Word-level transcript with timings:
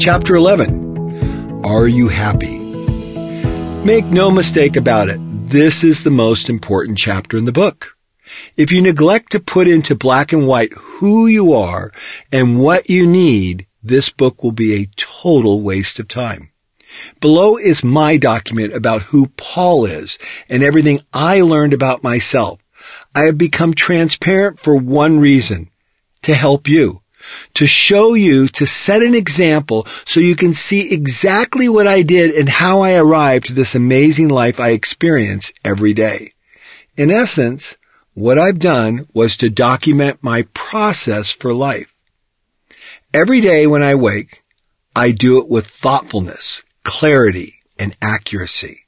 Chapter 0.00 0.34
11. 0.34 1.62
Are 1.62 1.86
you 1.86 2.08
happy? 2.08 2.58
Make 3.84 4.06
no 4.06 4.30
mistake 4.30 4.76
about 4.76 5.10
it. 5.10 5.18
This 5.20 5.84
is 5.84 6.02
the 6.02 6.10
most 6.10 6.48
important 6.48 6.96
chapter 6.96 7.36
in 7.36 7.44
the 7.44 7.52
book. 7.52 7.98
If 8.56 8.72
you 8.72 8.80
neglect 8.80 9.32
to 9.32 9.40
put 9.40 9.68
into 9.68 9.94
black 9.94 10.32
and 10.32 10.46
white 10.46 10.72
who 10.72 11.26
you 11.26 11.52
are 11.52 11.92
and 12.32 12.58
what 12.58 12.88
you 12.88 13.06
need, 13.06 13.66
this 13.82 14.08
book 14.08 14.42
will 14.42 14.52
be 14.52 14.72
a 14.72 14.88
total 14.96 15.60
waste 15.60 15.98
of 15.98 16.08
time. 16.08 16.50
Below 17.20 17.58
is 17.58 17.84
my 17.84 18.16
document 18.16 18.72
about 18.72 19.02
who 19.02 19.26
Paul 19.36 19.84
is 19.84 20.16
and 20.48 20.62
everything 20.62 21.00
I 21.12 21.42
learned 21.42 21.74
about 21.74 22.02
myself. 22.02 22.58
I 23.14 23.24
have 23.24 23.36
become 23.36 23.74
transparent 23.74 24.60
for 24.60 24.74
one 24.74 25.20
reason, 25.20 25.68
to 26.22 26.32
help 26.32 26.68
you, 26.68 27.02
to 27.54 27.66
show 27.66 28.14
you, 28.14 28.48
to 28.48 28.66
set 28.66 29.02
an 29.02 29.14
example 29.14 29.86
so 30.04 30.20
you 30.20 30.36
can 30.36 30.54
see 30.54 30.92
exactly 30.92 31.68
what 31.68 31.86
I 31.86 32.02
did 32.02 32.34
and 32.34 32.48
how 32.48 32.80
I 32.80 32.94
arrived 32.94 33.46
to 33.46 33.54
this 33.54 33.74
amazing 33.74 34.28
life 34.28 34.60
I 34.60 34.70
experience 34.70 35.52
every 35.64 35.94
day. 35.94 36.32
In 36.96 37.10
essence, 37.10 37.76
what 38.14 38.38
I've 38.38 38.58
done 38.58 39.06
was 39.14 39.36
to 39.38 39.50
document 39.50 40.18
my 40.22 40.42
process 40.52 41.30
for 41.30 41.54
life. 41.54 41.94
Every 43.14 43.40
day 43.40 43.66
when 43.66 43.82
I 43.82 43.94
wake, 43.94 44.42
I 44.94 45.12
do 45.12 45.38
it 45.38 45.48
with 45.48 45.66
thoughtfulness, 45.66 46.62
clarity, 46.84 47.60
and 47.78 47.96
accuracy. 48.02 48.80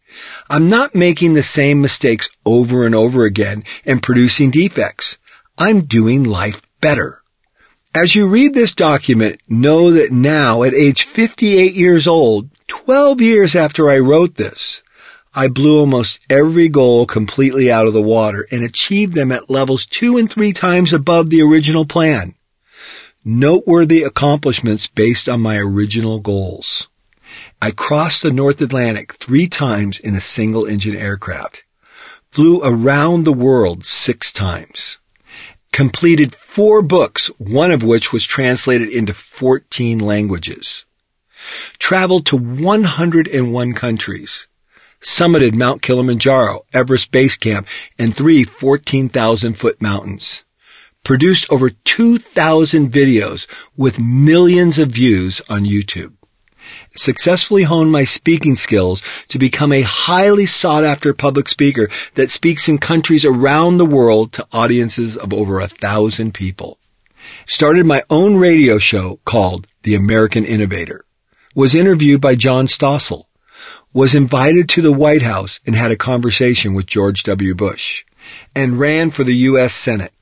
I'm 0.51 0.69
not 0.69 0.95
making 0.95 1.35
the 1.35 1.43
same 1.43 1.81
mistakes 1.81 2.29
over 2.45 2.85
and 2.85 2.95
over 2.95 3.25
again 3.25 3.65
and 3.87 4.03
producing 4.03 4.51
defects. 4.51 5.17
I'm 5.57 5.83
doing 5.83 6.25
life 6.25 6.61
better. 6.81 7.22
As 7.95 8.15
you 8.15 8.27
read 8.27 8.55
this 8.55 8.75
document, 8.75 9.43
know 9.47 9.91
that 9.91 10.11
now 10.11 10.63
at 10.63 10.73
age 10.73 11.03
58 11.03 11.75
years 11.75 12.07
old, 12.07 12.49
12 12.69 13.21
years 13.21 13.55
after 13.55 13.91
I 13.91 13.99
wrote 13.99 14.37
this, 14.37 14.83
I 15.35 15.49
blew 15.49 15.79
almost 15.81 16.19
every 16.31 16.71
goal 16.71 17.05
completely 17.05 17.71
out 17.71 17.87
of 17.87 17.93
the 17.93 18.01
water 18.01 18.49
and 18.51 18.65
achieved 18.65 19.13
them 19.13 19.31
at 19.31 19.51
levels 19.51 19.85
two 19.85 20.17
and 20.17 20.31
three 20.31 20.55
times 20.55 20.95
above 20.95 21.29
the 21.29 21.43
original 21.43 21.85
plan. 21.85 22.35
Noteworthy 23.27 24.05
accomplishments 24.05 24.87
based 24.87 25.29
on 25.29 25.43
my 25.43 25.59
original 25.59 26.19
goals. 26.19 26.89
I 27.61 27.73
crossed 27.73 28.23
the 28.23 28.31
North 28.31 28.63
Atlantic 28.63 29.17
three 29.21 29.49
times 29.49 30.01
in 30.01 30.15
a 30.15 30.21
single 30.21 30.65
engine 30.65 30.97
aircraft. 30.97 31.65
Flew 32.31 32.63
around 32.63 33.25
the 33.25 33.35
world 33.35 33.85
six 33.85 34.33
times. 34.33 34.99
Completed 35.73 36.35
four 36.35 36.83
books, 36.83 37.29
one 37.39 37.71
of 37.71 37.83
which 37.83 38.13
was 38.13 38.25
translated 38.25 38.91
into 38.91 39.15
14 39.15 39.99
languages. 39.99 40.85
Traveled 41.79 42.27
to 42.27 42.37
101 42.37 43.73
countries. 43.73 44.49
Summited 45.01 45.55
Mount 45.55 45.81
Kilimanjaro, 45.81 46.67
Everest 46.75 47.11
Base 47.11 47.39
Camp, 47.39 47.67
and 47.99 48.15
three 48.15 48.45
14,000 48.45 49.55
foot 49.55 49.81
mountains. 49.81 50.45
Produced 51.05 51.51
over 51.51 51.71
2,000 51.71 52.93
videos 52.93 53.47
with 53.75 53.99
millions 53.99 54.79
of 54.79 54.93
views 54.93 55.41
on 55.49 55.65
YouTube 55.65 56.13
successfully 56.97 57.63
honed 57.63 57.93
my 57.93 58.05
speaking 58.05 58.55
skills 58.55 59.03
to 59.29 59.39
become 59.39 59.73
a 59.73 59.83
highly 59.83 60.47
sought 60.47 60.85
after 60.85 61.13
public 61.15 61.49
speaker 61.49 61.89
that 62.15 62.31
speaks 62.31 62.69
in 62.69 62.79
countries 62.79 63.25
around 63.25 63.79
the 63.79 63.87
world 63.87 64.33
to 64.33 64.47
audiences 64.53 65.17
of 65.17 65.33
over 65.33 65.61
a 65.61 65.69
thousand 65.69 66.35
people. 66.35 66.79
Started 67.47 67.87
my 67.87 68.03
own 68.11 68.37
radio 68.37 68.79
show 68.79 69.21
called 69.25 69.67
The 69.83 69.95
American 69.95 70.45
Innovator. 70.45 71.05
Was 71.55 71.75
interviewed 71.75 72.21
by 72.21 72.35
John 72.35 72.67
Stossel. 72.67 73.27
Was 73.93 74.15
invited 74.15 74.69
to 74.71 74.83
the 74.83 74.93
White 74.93 75.23
House 75.23 75.61
and 75.67 75.77
had 75.77 75.91
a 75.91 75.97
conversation 75.97 76.75
with 76.75 76.87
George 76.87 77.23
W. 77.25 77.55
Bush. 77.55 78.05
And 78.57 78.79
ran 78.79 79.11
for 79.11 79.25
the 79.25 79.37
U.S. 79.51 79.75
Senate. 79.75 80.13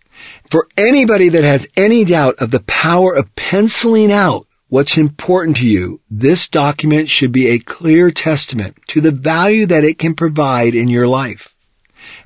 For 0.51 0.67
anybody 0.77 1.29
that 1.29 1.45
has 1.45 1.67
any 1.77 2.05
doubt 2.05 2.37
of 2.39 2.51
the 2.51 2.61
power 2.61 3.15
of 3.15 3.35
penciling 3.37 4.13
out 4.13 4.47
what's 4.71 4.97
important 4.97 5.59
to 5.59 5.69
you, 5.69 6.01
this 6.09 6.49
document 6.49 7.11
should 7.11 7.33
be 7.33 7.49
a 7.49 7.59
clear 7.59 8.11
testament 8.11 8.77
to 8.87 9.01
the 9.01 9.11
value 9.11 9.67
that 9.67 9.85
it 9.85 9.99
can 9.99 10.15
provide 10.15 10.75
in 10.75 10.89
your 10.89 11.07
life. 11.07 11.55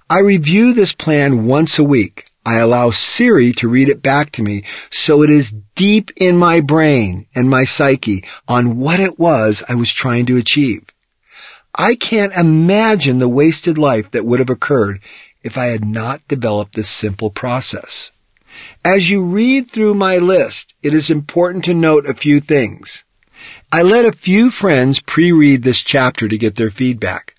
I 0.09 0.21
review 0.21 0.73
this 0.73 0.93
plan 0.93 1.47
once 1.47 1.79
a 1.79 1.85
week. 1.85 2.27
I 2.47 2.59
allow 2.59 2.91
Siri 2.91 3.55
to 3.55 3.69
read 3.69 3.89
it 3.89 4.03
back 4.03 4.31
to 4.33 4.43
me 4.43 4.65
so 4.91 5.23
it 5.23 5.31
is 5.31 5.55
deep 5.75 6.11
in 6.17 6.37
my 6.37 6.61
brain 6.61 7.27
and 7.35 7.49
my 7.49 7.65
psyche 7.65 8.23
on 8.47 8.79
what 8.79 9.01
it 9.01 9.19
was 9.19 9.63
I 9.67 9.75
was 9.75 9.91
trying 9.91 10.27
to 10.27 10.37
achieve. 10.37 10.85
I 11.75 11.95
can't 11.95 12.35
imagine 12.35 13.19
the 13.19 13.29
wasted 13.29 13.79
life 13.79 14.11
that 14.11 14.27
would 14.27 14.39
have 14.39 14.51
occurred 14.51 15.01
if 15.43 15.57
I 15.57 15.67
had 15.67 15.87
not 15.87 16.27
developed 16.29 16.75
this 16.75 16.91
simple 16.91 17.31
process. 17.31 18.13
As 18.85 19.11
you 19.11 19.25
read 19.25 19.71
through 19.71 19.95
my 19.95 20.19
list, 20.19 20.75
it 20.83 20.95
is 20.95 21.11
important 21.11 21.65
to 21.65 21.75
note 21.75 22.07
a 22.07 22.15
few 22.15 22.41
things. 22.41 23.05
I 23.73 23.83
let 23.83 24.05
a 24.05 24.13
few 24.13 24.51
friends 24.51 25.01
pre-read 25.01 25.63
this 25.63 25.81
chapter 25.81 26.29
to 26.29 26.39
get 26.39 26.57
their 26.57 26.71
feedback. 26.71 27.35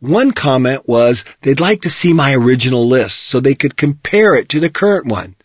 One 0.00 0.32
comment 0.32 0.88
was 0.88 1.24
they'd 1.42 1.60
like 1.60 1.80
to 1.82 1.90
see 1.90 2.12
my 2.12 2.34
original 2.34 2.86
list 2.86 3.18
so 3.18 3.40
they 3.40 3.54
could 3.54 3.76
compare 3.76 4.34
it 4.34 4.48
to 4.50 4.60
the 4.60 4.70
current 4.70 5.06
one. 5.06 5.36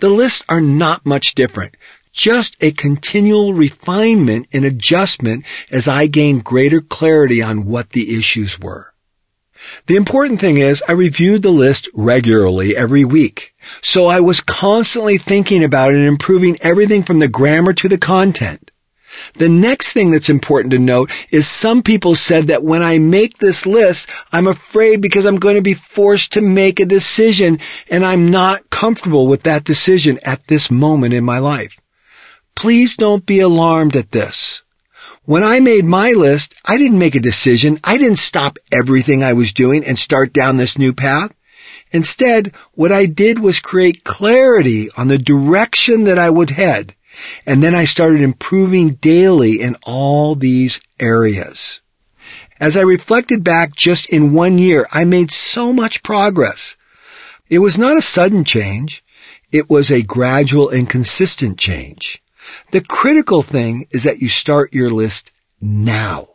The 0.00 0.08
lists 0.08 0.44
are 0.48 0.60
not 0.60 1.06
much 1.06 1.34
different, 1.34 1.76
just 2.12 2.56
a 2.60 2.70
continual 2.72 3.54
refinement 3.54 4.46
and 4.52 4.64
adjustment 4.64 5.46
as 5.70 5.86
I 5.88 6.06
gain 6.06 6.38
greater 6.40 6.80
clarity 6.80 7.42
on 7.42 7.66
what 7.66 7.90
the 7.90 8.16
issues 8.16 8.58
were. 8.58 8.94
The 9.86 9.96
important 9.96 10.40
thing 10.40 10.58
is 10.58 10.82
I 10.88 10.92
reviewed 10.92 11.42
the 11.42 11.50
list 11.50 11.88
regularly 11.94 12.76
every 12.76 13.04
week. 13.04 13.43
So 13.86 14.06
I 14.06 14.20
was 14.20 14.40
constantly 14.40 15.18
thinking 15.18 15.62
about 15.62 15.92
it 15.92 15.98
and 15.98 16.06
improving 16.06 16.56
everything 16.62 17.02
from 17.02 17.18
the 17.18 17.28
grammar 17.28 17.74
to 17.74 17.88
the 17.88 17.98
content. 17.98 18.70
The 19.34 19.48
next 19.48 19.92
thing 19.92 20.10
that's 20.10 20.30
important 20.30 20.72
to 20.72 20.78
note 20.78 21.12
is 21.30 21.46
some 21.46 21.82
people 21.82 22.14
said 22.14 22.46
that 22.46 22.64
when 22.64 22.82
I 22.82 22.98
make 22.98 23.36
this 23.38 23.66
list, 23.66 24.08
I'm 24.32 24.46
afraid 24.46 25.02
because 25.02 25.26
I'm 25.26 25.38
going 25.38 25.56
to 25.56 25.62
be 25.62 25.74
forced 25.74 26.32
to 26.32 26.40
make 26.40 26.80
a 26.80 26.86
decision 26.86 27.60
and 27.90 28.06
I'm 28.06 28.30
not 28.30 28.70
comfortable 28.70 29.26
with 29.26 29.42
that 29.42 29.64
decision 29.64 30.18
at 30.24 30.46
this 30.46 30.70
moment 30.70 31.12
in 31.12 31.22
my 31.22 31.38
life. 31.38 31.76
Please 32.56 32.96
don't 32.96 33.26
be 33.26 33.40
alarmed 33.40 33.96
at 33.96 34.12
this. 34.12 34.62
When 35.24 35.44
I 35.44 35.60
made 35.60 35.84
my 35.84 36.12
list, 36.12 36.54
I 36.64 36.78
didn't 36.78 36.98
make 36.98 37.16
a 37.16 37.20
decision. 37.20 37.80
I 37.84 37.98
didn't 37.98 38.18
stop 38.18 38.56
everything 38.72 39.22
I 39.22 39.34
was 39.34 39.52
doing 39.52 39.84
and 39.84 39.98
start 39.98 40.32
down 40.32 40.56
this 40.56 40.78
new 40.78 40.94
path. 40.94 41.34
Instead, 41.94 42.52
what 42.72 42.90
I 42.90 43.06
did 43.06 43.38
was 43.38 43.60
create 43.60 44.02
clarity 44.02 44.90
on 44.96 45.06
the 45.06 45.16
direction 45.16 46.04
that 46.04 46.18
I 46.18 46.28
would 46.28 46.50
head. 46.50 46.96
And 47.46 47.62
then 47.62 47.72
I 47.72 47.84
started 47.84 48.20
improving 48.20 48.94
daily 48.94 49.60
in 49.60 49.76
all 49.86 50.34
these 50.34 50.80
areas. 50.98 51.80
As 52.58 52.76
I 52.76 52.80
reflected 52.80 53.44
back 53.44 53.76
just 53.76 54.06
in 54.08 54.32
one 54.32 54.58
year, 54.58 54.88
I 54.90 55.04
made 55.04 55.30
so 55.30 55.72
much 55.72 56.02
progress. 56.02 56.74
It 57.48 57.60
was 57.60 57.78
not 57.78 57.96
a 57.96 58.02
sudden 58.02 58.42
change. 58.42 59.04
It 59.52 59.70
was 59.70 59.88
a 59.88 60.02
gradual 60.02 60.70
and 60.70 60.90
consistent 60.90 61.58
change. 61.58 62.20
The 62.72 62.80
critical 62.80 63.42
thing 63.42 63.86
is 63.92 64.02
that 64.02 64.18
you 64.18 64.28
start 64.28 64.74
your 64.74 64.90
list 64.90 65.30
now. 65.60 66.30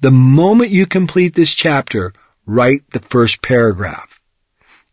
The 0.00 0.10
moment 0.10 0.70
you 0.70 0.86
complete 0.86 1.34
this 1.34 1.54
chapter, 1.54 2.12
write 2.44 2.90
the 2.90 2.98
first 2.98 3.40
paragraph. 3.40 4.19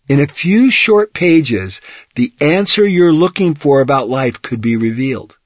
In 0.08 0.22
a 0.22 0.28
few 0.28 0.72
short 0.72 1.14
pages, 1.14 1.82
the 2.16 2.32
answer 2.40 2.88
you're 2.88 3.14
looking 3.14 3.56
for 3.56 3.82
about 3.82 4.10
life 4.10 4.42
could 4.42 4.62
be 4.62 4.78
revealed. 4.78 5.38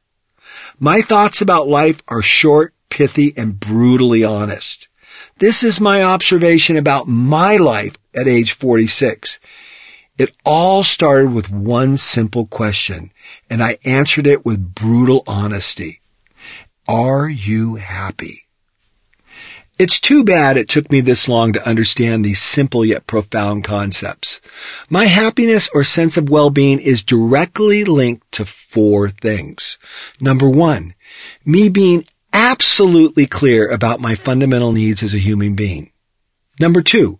My 0.80 1.02
thoughts 1.02 1.42
about 1.42 1.68
life 1.68 2.04
are 2.08 2.22
short, 2.22 2.74
pithy, 2.90 3.34
and 3.36 3.60
brutally 3.60 4.24
honest. 4.24 4.88
This 5.40 5.64
is 5.64 5.82
my 5.82 6.04
observation 6.04 6.78
about 6.78 7.08
my 7.08 7.58
life 7.58 7.96
at 8.14 8.28
age 8.28 8.52
46. 8.52 9.40
It 10.20 10.36
all 10.46 10.84
started 10.84 11.34
with 11.34 11.50
one 11.50 11.98
simple 11.98 12.46
question, 12.46 13.12
and 13.50 13.64
I 13.64 13.80
answered 13.84 14.28
it 14.28 14.46
with 14.46 14.76
brutal 14.76 15.24
honesty. 15.26 16.02
Are 16.88 17.28
you 17.28 17.76
happy? 17.76 18.46
It's 19.82 20.00
too 20.00 20.24
bad 20.24 20.58
it 20.58 20.70
took 20.70 20.92
me 20.92 21.02
this 21.02 21.28
long 21.28 21.54
to 21.54 21.68
understand 21.68 22.24
these 22.24 22.40
simple 22.40 22.86
yet 22.86 23.08
profound 23.08 23.64
concepts. 23.64 24.40
My 24.92 25.06
happiness 25.06 25.70
or 25.74 25.84
sense 25.84 26.18
of 26.18 26.30
well-being 26.30 26.80
is 26.80 27.04
directly 27.04 27.84
linked 27.84 28.32
to 28.34 28.46
four 28.46 29.10
things. 29.10 29.80
Number 30.20 30.48
one, 30.48 30.94
me 31.44 31.68
being 31.68 32.06
absolutely 32.32 33.26
clear 33.26 33.72
about 33.72 34.00
my 34.00 34.14
fundamental 34.14 34.72
needs 34.72 35.02
as 35.02 35.16
a 35.16 35.18
human 35.18 35.56
being. 35.56 35.92
Number 36.60 36.84
two, 36.84 37.18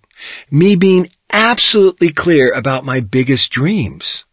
me 0.52 0.76
being 0.76 1.10
absolutely 1.34 2.12
clear 2.12 2.54
about 2.54 2.86
my 2.86 3.00
biggest 3.00 3.52
dreams. 3.52 4.26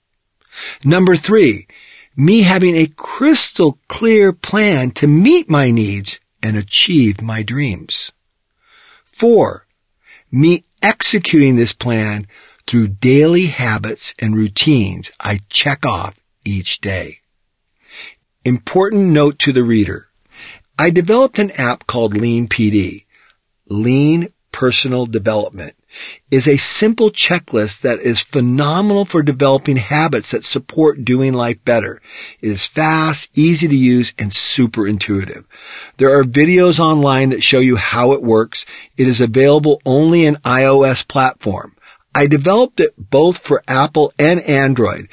Number 0.85 1.17
three, 1.17 1.67
Me 2.15 2.43
having 2.43 2.77
a 2.77 2.93
crystal 2.95 3.79
clear 3.89 4.35
plan 4.35 4.91
to 4.91 5.07
meet 5.07 5.49
my 5.49 5.71
needs 5.71 6.19
and 6.43 6.57
achieve 6.59 7.23
my 7.23 7.43
dreams. 7.43 8.11
Four, 9.19 9.67
me 10.31 10.63
executing 10.81 11.57
this 11.57 11.73
plan 11.73 12.29
through 12.69 12.87
daily 12.87 13.47
habits 13.47 14.15
and 14.21 14.37
routines 14.37 15.11
I 15.19 15.41
check 15.49 15.85
off 15.85 16.21
each 16.45 16.81
day. 16.81 17.19
Important 18.45 19.07
note 19.07 19.41
to 19.41 19.53
the 19.53 19.65
reader. 19.65 20.07
I 20.79 20.91
developed 20.91 21.41
an 21.41 21.51
app 21.51 21.89
called 21.89 22.17
Lean 22.17 22.47
PD, 22.47 23.07
Lean 23.67 24.29
Personal 24.53 25.07
Development 25.07 25.75
is 26.31 26.47
a 26.47 26.57
simple 26.57 27.11
checklist 27.11 27.81
that 27.81 28.01
is 28.01 28.21
phenomenal 28.21 29.05
for 29.05 29.23
developing 29.23 29.77
habits 29.77 30.33
that 30.33 30.45
support 30.45 31.05
doing 31.05 31.33
life 31.33 31.65
better. 31.65 32.01
It 32.41 32.49
is 32.49 32.67
fast, 32.67 33.31
easy 33.37 33.69
to 33.69 33.77
use, 33.77 34.13
and 34.19 34.33
super 34.33 34.87
intuitive. 34.87 35.47
There 35.97 36.19
are 36.19 36.25
videos 36.25 36.79
online 36.79 37.31
that 37.31 37.43
show 37.43 37.61
you 37.61 37.77
how 37.77 38.13
it 38.13 38.23
works. 38.23 38.67
It 38.97 39.09
is 39.09 39.21
available 39.21 39.81
only 39.87 40.27
in 40.27 40.37
iOS 40.37 41.07
platform. 41.07 41.75
I 42.15 42.27
developed 42.27 42.81
it 42.81 42.95
both 42.97 43.39
for 43.39 43.63
Apple 43.69 44.13
and 44.19 44.41
Android, 44.41 45.09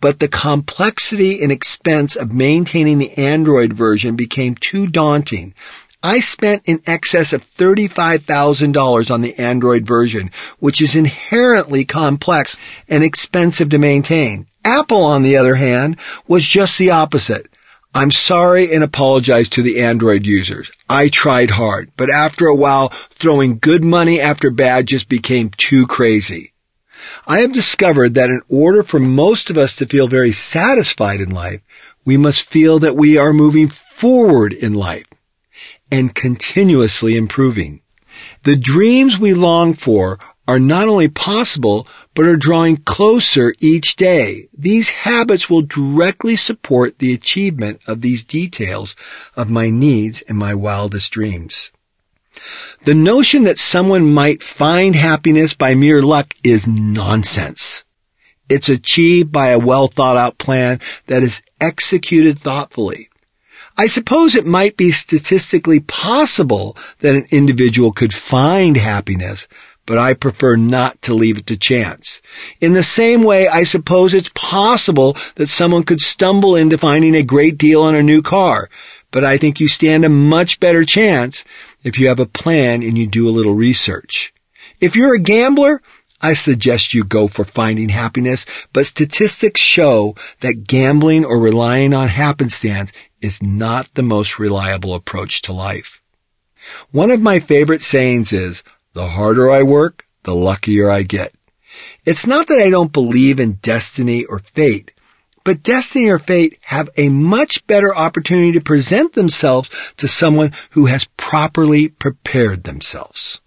but 0.00 0.18
the 0.18 0.28
complexity 0.28 1.42
and 1.42 1.52
expense 1.52 2.16
of 2.16 2.32
maintaining 2.32 2.98
the 2.98 3.16
Android 3.18 3.72
version 3.72 4.16
became 4.16 4.54
too 4.54 4.86
daunting. 4.86 5.54
I 6.02 6.20
spent 6.20 6.62
in 6.64 6.80
excess 6.86 7.34
of 7.34 7.44
$35,000 7.44 9.10
on 9.10 9.20
the 9.20 9.38
Android 9.38 9.84
version, 9.86 10.30
which 10.58 10.80
is 10.80 10.96
inherently 10.96 11.84
complex 11.84 12.56
and 12.88 13.04
expensive 13.04 13.68
to 13.68 13.78
maintain. 13.78 14.46
Apple, 14.64 15.04
on 15.04 15.22
the 15.22 15.36
other 15.36 15.56
hand, 15.56 15.98
was 16.26 16.46
just 16.46 16.78
the 16.78 16.90
opposite. 16.90 17.48
I'm 17.94 18.10
sorry 18.10 18.72
and 18.72 18.82
apologize 18.82 19.50
to 19.50 19.62
the 19.62 19.82
Android 19.82 20.24
users. 20.24 20.70
I 20.88 21.08
tried 21.08 21.50
hard, 21.50 21.90
but 21.98 22.08
after 22.08 22.46
a 22.46 22.56
while, 22.56 22.88
throwing 22.88 23.58
good 23.58 23.84
money 23.84 24.20
after 24.20 24.50
bad 24.50 24.86
just 24.86 25.06
became 25.06 25.50
too 25.50 25.86
crazy. 25.86 26.54
I 27.26 27.40
have 27.40 27.52
discovered 27.52 28.14
that 28.14 28.30
in 28.30 28.40
order 28.48 28.82
for 28.82 29.00
most 29.00 29.50
of 29.50 29.58
us 29.58 29.76
to 29.76 29.86
feel 29.86 30.08
very 30.08 30.32
satisfied 30.32 31.20
in 31.20 31.30
life, 31.30 31.60
we 32.06 32.16
must 32.16 32.48
feel 32.48 32.78
that 32.78 32.96
we 32.96 33.18
are 33.18 33.34
moving 33.34 33.68
forward 33.68 34.54
in 34.54 34.72
life 34.72 35.04
and 35.90 36.14
continuously 36.14 37.16
improving. 37.16 37.82
The 38.44 38.56
dreams 38.56 39.18
we 39.18 39.34
long 39.34 39.74
for 39.74 40.18
are 40.48 40.58
not 40.58 40.88
only 40.88 41.08
possible, 41.08 41.86
but 42.14 42.24
are 42.24 42.36
drawing 42.36 42.76
closer 42.78 43.54
each 43.60 43.96
day. 43.96 44.48
These 44.56 44.88
habits 44.88 45.48
will 45.48 45.62
directly 45.62 46.36
support 46.36 46.98
the 46.98 47.12
achievement 47.12 47.80
of 47.86 48.00
these 48.00 48.24
details 48.24 48.96
of 49.36 49.48
my 49.48 49.70
needs 49.70 50.22
and 50.22 50.36
my 50.36 50.54
wildest 50.54 51.12
dreams. 51.12 51.70
The 52.84 52.94
notion 52.94 53.44
that 53.44 53.58
someone 53.58 54.12
might 54.12 54.42
find 54.42 54.94
happiness 54.94 55.54
by 55.54 55.74
mere 55.74 56.02
luck 56.02 56.34
is 56.42 56.66
nonsense. 56.66 57.84
It's 58.48 58.68
achieved 58.68 59.30
by 59.30 59.48
a 59.48 59.58
well 59.58 59.88
thought 59.88 60.16
out 60.16 60.38
plan 60.38 60.80
that 61.06 61.22
is 61.22 61.42
executed 61.60 62.38
thoughtfully. 62.38 63.09
I 63.80 63.86
suppose 63.86 64.34
it 64.34 64.44
might 64.44 64.76
be 64.76 64.90
statistically 64.90 65.80
possible 65.80 66.76
that 66.98 67.16
an 67.16 67.24
individual 67.30 67.92
could 67.92 68.12
find 68.12 68.76
happiness, 68.76 69.48
but 69.86 69.96
I 69.96 70.12
prefer 70.12 70.56
not 70.56 71.00
to 71.00 71.14
leave 71.14 71.38
it 71.38 71.46
to 71.46 71.56
chance. 71.56 72.20
In 72.60 72.74
the 72.74 72.82
same 72.82 73.22
way, 73.22 73.48
I 73.48 73.62
suppose 73.62 74.12
it's 74.12 74.30
possible 74.34 75.16
that 75.36 75.46
someone 75.46 75.84
could 75.84 76.02
stumble 76.02 76.56
into 76.56 76.76
finding 76.76 77.14
a 77.14 77.22
great 77.22 77.56
deal 77.56 77.80
on 77.80 77.94
a 77.94 78.02
new 78.02 78.20
car, 78.20 78.68
but 79.10 79.24
I 79.24 79.38
think 79.38 79.60
you 79.60 79.68
stand 79.68 80.04
a 80.04 80.10
much 80.10 80.60
better 80.60 80.84
chance 80.84 81.42
if 81.82 81.98
you 81.98 82.08
have 82.08 82.20
a 82.20 82.26
plan 82.26 82.82
and 82.82 82.98
you 82.98 83.06
do 83.06 83.30
a 83.30 83.36
little 83.38 83.54
research. 83.54 84.34
If 84.78 84.94
you're 84.94 85.14
a 85.14 85.18
gambler, 85.18 85.80
I 86.20 86.34
suggest 86.34 86.92
you 86.92 87.02
go 87.02 87.28
for 87.28 87.46
finding 87.46 87.88
happiness, 87.88 88.44
but 88.74 88.84
statistics 88.84 89.62
show 89.62 90.16
that 90.40 90.66
gambling 90.66 91.24
or 91.24 91.40
relying 91.40 91.94
on 91.94 92.08
happenstance 92.08 92.92
is 93.20 93.42
not 93.42 93.94
the 93.94 94.02
most 94.02 94.38
reliable 94.38 94.94
approach 94.94 95.42
to 95.42 95.52
life. 95.52 96.02
One 96.90 97.10
of 97.10 97.20
my 97.20 97.40
favorite 97.40 97.82
sayings 97.82 98.32
is, 98.32 98.62
the 98.92 99.08
harder 99.08 99.50
I 99.50 99.62
work, 99.62 100.06
the 100.24 100.34
luckier 100.34 100.90
I 100.90 101.02
get. 101.02 101.32
It's 102.04 102.26
not 102.26 102.48
that 102.48 102.58
I 102.60 102.70
don't 102.70 102.92
believe 102.92 103.38
in 103.40 103.52
destiny 103.62 104.24
or 104.24 104.40
fate, 104.40 104.90
but 105.44 105.62
destiny 105.62 106.08
or 106.08 106.18
fate 106.18 106.58
have 106.64 106.90
a 106.96 107.08
much 107.08 107.66
better 107.66 107.94
opportunity 107.94 108.52
to 108.52 108.60
present 108.60 109.14
themselves 109.14 109.70
to 109.96 110.08
someone 110.08 110.52
who 110.70 110.86
has 110.86 111.08
properly 111.16 111.88
prepared 111.88 112.64
themselves. 112.64 113.40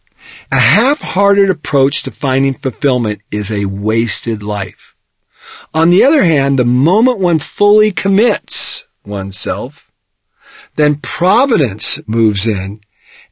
A 0.52 0.58
half-hearted 0.58 1.50
approach 1.50 2.04
to 2.04 2.12
finding 2.12 2.54
fulfillment 2.54 3.22
is 3.30 3.52
a 3.52 3.66
wasted 3.66 4.42
life. 4.42 4.96
On 5.74 5.90
the 5.90 6.04
other 6.04 6.24
hand, 6.24 6.58
the 6.58 6.66
moment 6.66 7.20
one 7.20 7.40
fully 7.40 7.92
commits 7.92 8.86
oneself, 9.06 9.92
then 10.76 10.96
providence 10.96 12.00
moves 12.08 12.46
in 12.46 12.82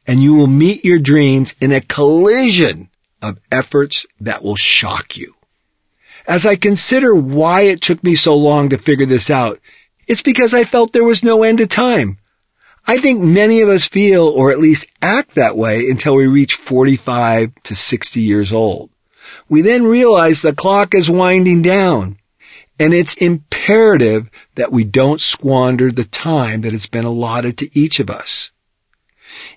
and 0.06 0.22
you 0.22 0.34
will 0.34 0.46
meet 0.46 0.84
your 0.84 0.98
dreams 0.98 1.54
in 1.60 1.72
a 1.72 1.80
collision 1.80 2.88
of 3.20 3.38
efforts 3.50 4.04
that 4.20 4.42
will 4.42 4.56
shock 4.56 5.16
you. 5.16 5.34
As 6.26 6.46
I 6.46 6.56
consider 6.56 7.14
why 7.14 7.62
it 7.62 7.80
took 7.80 8.02
me 8.02 8.14
so 8.14 8.36
long 8.36 8.68
to 8.68 8.78
figure 8.78 9.06
this 9.06 9.30
out, 9.30 9.60
it's 10.06 10.22
because 10.22 10.54
I 10.54 10.64
felt 10.64 10.92
there 10.92 11.04
was 11.04 11.22
no 11.22 11.42
end 11.42 11.58
to 11.58 11.66
time. 11.66 12.18
I 12.86 12.98
think 12.98 13.22
many 13.22 13.60
of 13.60 13.68
us 13.68 13.86
feel, 13.86 14.26
or 14.26 14.50
at 14.50 14.58
least 14.58 14.86
act 15.00 15.36
that 15.36 15.56
way 15.56 15.88
until 15.88 16.16
we 16.16 16.26
reach 16.26 16.54
45 16.54 17.54
to 17.62 17.76
60 17.76 18.20
years 18.20 18.52
old. 18.52 18.90
We 19.48 19.62
then 19.62 19.84
realize 19.84 20.42
the 20.42 20.52
clock 20.52 20.94
is 20.94 21.08
winding 21.08 21.62
down. 21.62 22.18
And 22.82 22.92
it's 22.92 23.14
imperative 23.14 24.28
that 24.56 24.72
we 24.72 24.82
don't 24.82 25.20
squander 25.20 25.92
the 25.92 26.02
time 26.02 26.62
that 26.62 26.72
has 26.72 26.86
been 26.86 27.04
allotted 27.04 27.56
to 27.58 27.78
each 27.78 28.00
of 28.00 28.10
us. 28.10 28.50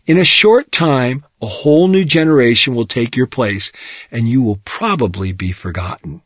In 0.06 0.19
a 0.19 0.24
short 0.24 0.72
time, 0.72 1.25
a 1.42 1.48
whole 1.48 1.88
new 1.88 2.06
generation 2.06 2.75
will 2.75 2.86
take 2.86 3.16
your 3.16 3.25
place 3.25 3.72
and 4.12 4.30
you 4.30 4.44
will 4.44 4.60
probably 4.63 5.31
be 5.31 5.51
forgotten. 5.51 6.22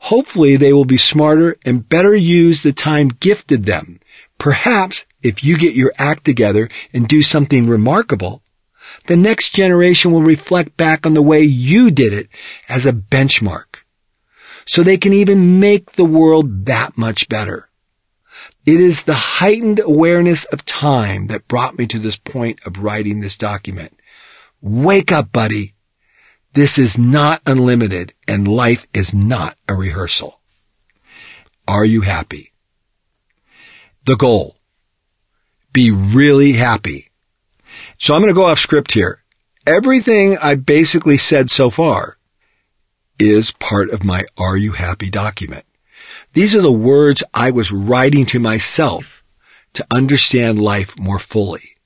Hopefully 0.00 0.56
they 0.56 0.72
will 0.72 0.84
be 0.84 0.96
smarter 0.96 1.56
and 1.64 1.88
better 1.88 2.16
use 2.16 2.64
the 2.64 2.72
time 2.72 3.10
gifted 3.20 3.64
them. 3.64 4.00
Perhaps 4.36 5.06
if 5.22 5.44
you 5.44 5.56
get 5.56 5.76
your 5.76 5.92
act 5.98 6.24
together 6.24 6.68
and 6.92 7.06
do 7.06 7.22
something 7.22 7.68
remarkable, 7.68 8.42
the 9.06 9.16
next 9.16 9.54
generation 9.54 10.10
will 10.10 10.22
reflect 10.22 10.76
back 10.76 11.06
on 11.06 11.14
the 11.14 11.22
way 11.22 11.42
you 11.42 11.92
did 11.92 12.12
it 12.12 12.28
as 12.68 12.86
a 12.86 12.92
benchmark. 12.92 13.73
So 14.66 14.82
they 14.82 14.96
can 14.96 15.12
even 15.12 15.60
make 15.60 15.92
the 15.92 16.04
world 16.04 16.66
that 16.66 16.96
much 16.96 17.28
better. 17.28 17.68
It 18.66 18.80
is 18.80 19.02
the 19.02 19.14
heightened 19.14 19.80
awareness 19.80 20.44
of 20.46 20.64
time 20.64 21.26
that 21.26 21.48
brought 21.48 21.78
me 21.78 21.86
to 21.88 21.98
this 21.98 22.16
point 22.16 22.60
of 22.64 22.82
writing 22.82 23.20
this 23.20 23.36
document. 23.36 23.98
Wake 24.60 25.12
up, 25.12 25.30
buddy. 25.32 25.74
This 26.54 26.78
is 26.78 26.96
not 26.96 27.42
unlimited 27.46 28.14
and 28.26 28.48
life 28.48 28.86
is 28.94 29.12
not 29.12 29.56
a 29.68 29.74
rehearsal. 29.74 30.40
Are 31.66 31.84
you 31.84 32.02
happy? 32.02 32.52
The 34.06 34.16
goal 34.16 34.56
be 35.74 35.90
really 35.90 36.52
happy. 36.52 37.10
So 37.98 38.14
I'm 38.14 38.20
going 38.20 38.32
to 38.32 38.34
go 38.34 38.46
off 38.46 38.58
script 38.58 38.92
here. 38.92 39.22
Everything 39.66 40.38
I 40.38 40.54
basically 40.54 41.18
said 41.18 41.50
so 41.50 41.68
far 41.68 42.16
is 43.18 43.52
part 43.52 43.90
of 43.90 44.04
my 44.04 44.24
Are 44.36 44.56
You 44.56 44.72
Happy 44.72 45.10
document. 45.10 45.64
These 46.32 46.54
are 46.54 46.62
the 46.62 46.72
words 46.72 47.22
I 47.32 47.50
was 47.50 47.72
writing 47.72 48.26
to 48.26 48.38
myself 48.38 49.24
to 49.74 49.86
understand 49.94 50.58
life 50.58 50.98
more 50.98 51.18
fully. 51.18 51.76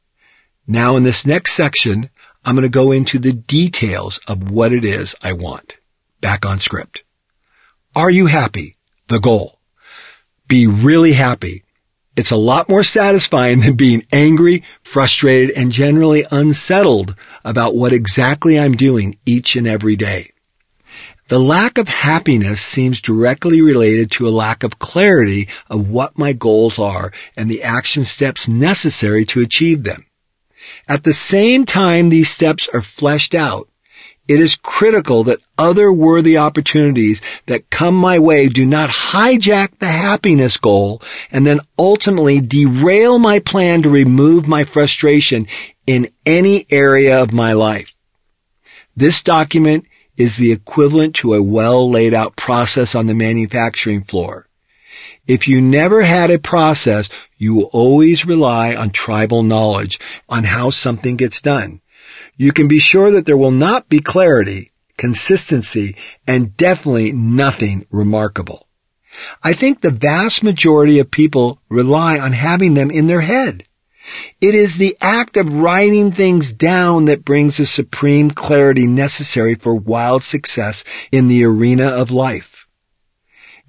Now 0.66 0.96
in 0.96 1.02
this 1.02 1.26
next 1.26 1.54
section, 1.54 2.10
I'm 2.44 2.54
going 2.54 2.62
to 2.62 2.68
go 2.68 2.92
into 2.92 3.18
the 3.18 3.32
details 3.32 4.20
of 4.28 4.50
what 4.50 4.72
it 4.72 4.84
is 4.84 5.14
I 5.22 5.32
want. 5.32 5.78
Back 6.20 6.46
on 6.46 6.60
script. 6.60 7.02
Are 7.94 8.10
you 8.10 8.26
happy? 8.26 8.76
The 9.08 9.20
goal. 9.20 9.58
Be 10.46 10.66
really 10.66 11.12
happy. 11.12 11.64
It's 12.16 12.30
a 12.30 12.36
lot 12.36 12.68
more 12.68 12.84
satisfying 12.84 13.60
than 13.60 13.76
being 13.76 14.04
angry, 14.12 14.64
frustrated, 14.82 15.56
and 15.56 15.70
generally 15.70 16.24
unsettled 16.30 17.14
about 17.44 17.76
what 17.76 17.92
exactly 17.92 18.58
I'm 18.58 18.76
doing 18.76 19.18
each 19.24 19.56
and 19.56 19.66
every 19.66 19.94
day. 19.94 20.32
The 21.28 21.38
lack 21.38 21.76
of 21.76 21.88
happiness 21.88 22.62
seems 22.62 23.02
directly 23.02 23.60
related 23.60 24.10
to 24.12 24.26
a 24.26 24.30
lack 24.30 24.62
of 24.62 24.78
clarity 24.78 25.48
of 25.68 25.90
what 25.90 26.18
my 26.18 26.32
goals 26.32 26.78
are 26.78 27.12
and 27.36 27.50
the 27.50 27.62
action 27.62 28.06
steps 28.06 28.48
necessary 28.48 29.26
to 29.26 29.42
achieve 29.42 29.84
them. 29.84 30.06
At 30.88 31.04
the 31.04 31.12
same 31.12 31.66
time 31.66 32.08
these 32.08 32.30
steps 32.30 32.68
are 32.72 32.80
fleshed 32.80 33.34
out, 33.34 33.68
It 34.28 34.40
is 34.40 34.56
critical 34.56 35.24
that 35.24 35.40
other 35.56 35.90
worthy 35.90 36.36
opportunities 36.36 37.22
that 37.46 37.70
come 37.70 37.94
my 37.94 38.18
way 38.18 38.50
do 38.50 38.66
not 38.66 38.90
hijack 38.90 39.78
the 39.78 39.86
happiness 39.88 40.58
goal 40.58 41.00
and 41.30 41.46
then 41.46 41.60
ultimately 41.78 42.42
derail 42.42 43.18
my 43.18 43.38
plan 43.38 43.82
to 43.82 43.88
remove 43.88 44.46
my 44.46 44.64
frustration 44.64 45.46
in 45.86 46.10
any 46.26 46.66
area 46.70 47.22
of 47.22 47.32
my 47.32 47.54
life. 47.54 47.94
This 48.94 49.22
document 49.22 49.86
is 50.18 50.36
the 50.36 50.52
equivalent 50.52 51.14
to 51.14 51.32
a 51.32 51.42
well 51.42 51.90
laid 51.90 52.12
out 52.12 52.36
process 52.36 52.94
on 52.94 53.06
the 53.06 53.14
manufacturing 53.14 54.02
floor. 54.02 54.46
If 55.26 55.46
you 55.46 55.60
never 55.60 56.02
had 56.02 56.30
a 56.30 56.38
process, 56.38 57.08
you 57.36 57.54
will 57.54 57.70
always 57.72 58.26
rely 58.26 58.74
on 58.74 58.90
tribal 58.90 59.42
knowledge 59.42 59.98
on 60.28 60.44
how 60.44 60.70
something 60.70 61.16
gets 61.16 61.40
done. 61.40 61.80
You 62.36 62.52
can 62.52 62.66
be 62.66 62.80
sure 62.80 63.10
that 63.12 63.26
there 63.26 63.36
will 63.36 63.52
not 63.52 63.88
be 63.88 64.00
clarity, 64.00 64.72
consistency, 64.96 65.96
and 66.26 66.56
definitely 66.56 67.12
nothing 67.12 67.84
remarkable. 67.90 68.66
I 69.42 69.52
think 69.52 69.80
the 69.80 69.90
vast 69.90 70.42
majority 70.42 70.98
of 70.98 71.10
people 71.10 71.60
rely 71.68 72.18
on 72.18 72.32
having 72.32 72.74
them 72.74 72.90
in 72.90 73.06
their 73.06 73.20
head. 73.20 73.64
It 74.40 74.54
is 74.54 74.76
the 74.76 74.96
act 75.00 75.36
of 75.36 75.52
writing 75.52 76.12
things 76.12 76.52
down 76.52 77.06
that 77.06 77.24
brings 77.24 77.56
the 77.56 77.66
supreme 77.66 78.30
clarity 78.30 78.86
necessary 78.86 79.54
for 79.54 79.74
wild 79.74 80.22
success 80.22 80.84
in 81.10 81.28
the 81.28 81.44
arena 81.44 81.86
of 81.86 82.10
life. 82.10 82.66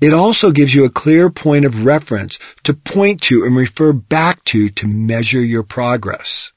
It 0.02 0.14
also 0.14 0.52
gives 0.52 0.74
you 0.74 0.86
a 0.86 0.90
clear 0.90 1.30
point 1.30 1.66
of 1.66 1.84
reference 1.84 2.38
to 2.64 2.74
point 2.74 3.22
to 3.24 3.44
and 3.44 3.56
refer 3.56 3.92
back 3.92 4.44
to 4.46 4.70
to 4.70 4.88
measure 4.88 5.42
your 5.42 5.64
progress. 5.64 6.54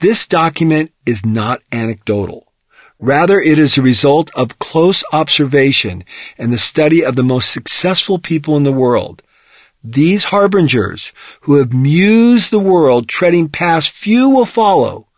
This 0.00 0.26
document 0.26 0.92
is 1.04 1.26
not 1.26 1.62
anecdotal. 1.70 2.52
Rather, 2.98 3.40
it 3.40 3.58
is 3.58 3.76
a 3.76 3.82
result 3.82 4.30
of 4.34 4.58
close 4.58 5.04
observation 5.12 6.02
and 6.38 6.50
the 6.50 6.58
study 6.58 7.04
of 7.04 7.14
the 7.14 7.22
most 7.22 7.50
successful 7.50 8.18
people 8.18 8.56
in 8.56 8.62
the 8.62 8.72
world, 8.72 9.22
these 9.92 10.24
harbingers 10.24 11.12
who 11.42 11.54
have 11.54 11.72
mused 11.72 12.50
the 12.50 12.58
world 12.58 13.08
treading 13.08 13.48
past 13.48 13.90
few 13.90 14.28
will 14.28 14.44
follow. 14.44 15.08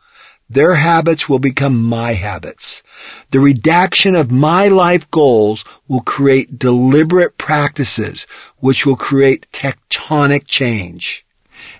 Their 0.50 0.76
habits 0.76 1.28
will 1.28 1.38
become 1.38 1.82
my 1.82 2.14
habits. 2.14 2.82
The 3.30 3.40
redaction 3.40 4.16
of 4.16 4.30
my 4.30 4.68
life 4.68 5.10
goals 5.10 5.64
will 5.86 6.00
create 6.00 6.58
deliberate 6.58 7.36
practices 7.36 8.26
which 8.56 8.86
will 8.86 8.96
create 8.96 9.46
tectonic 9.52 10.46
change. 10.46 11.26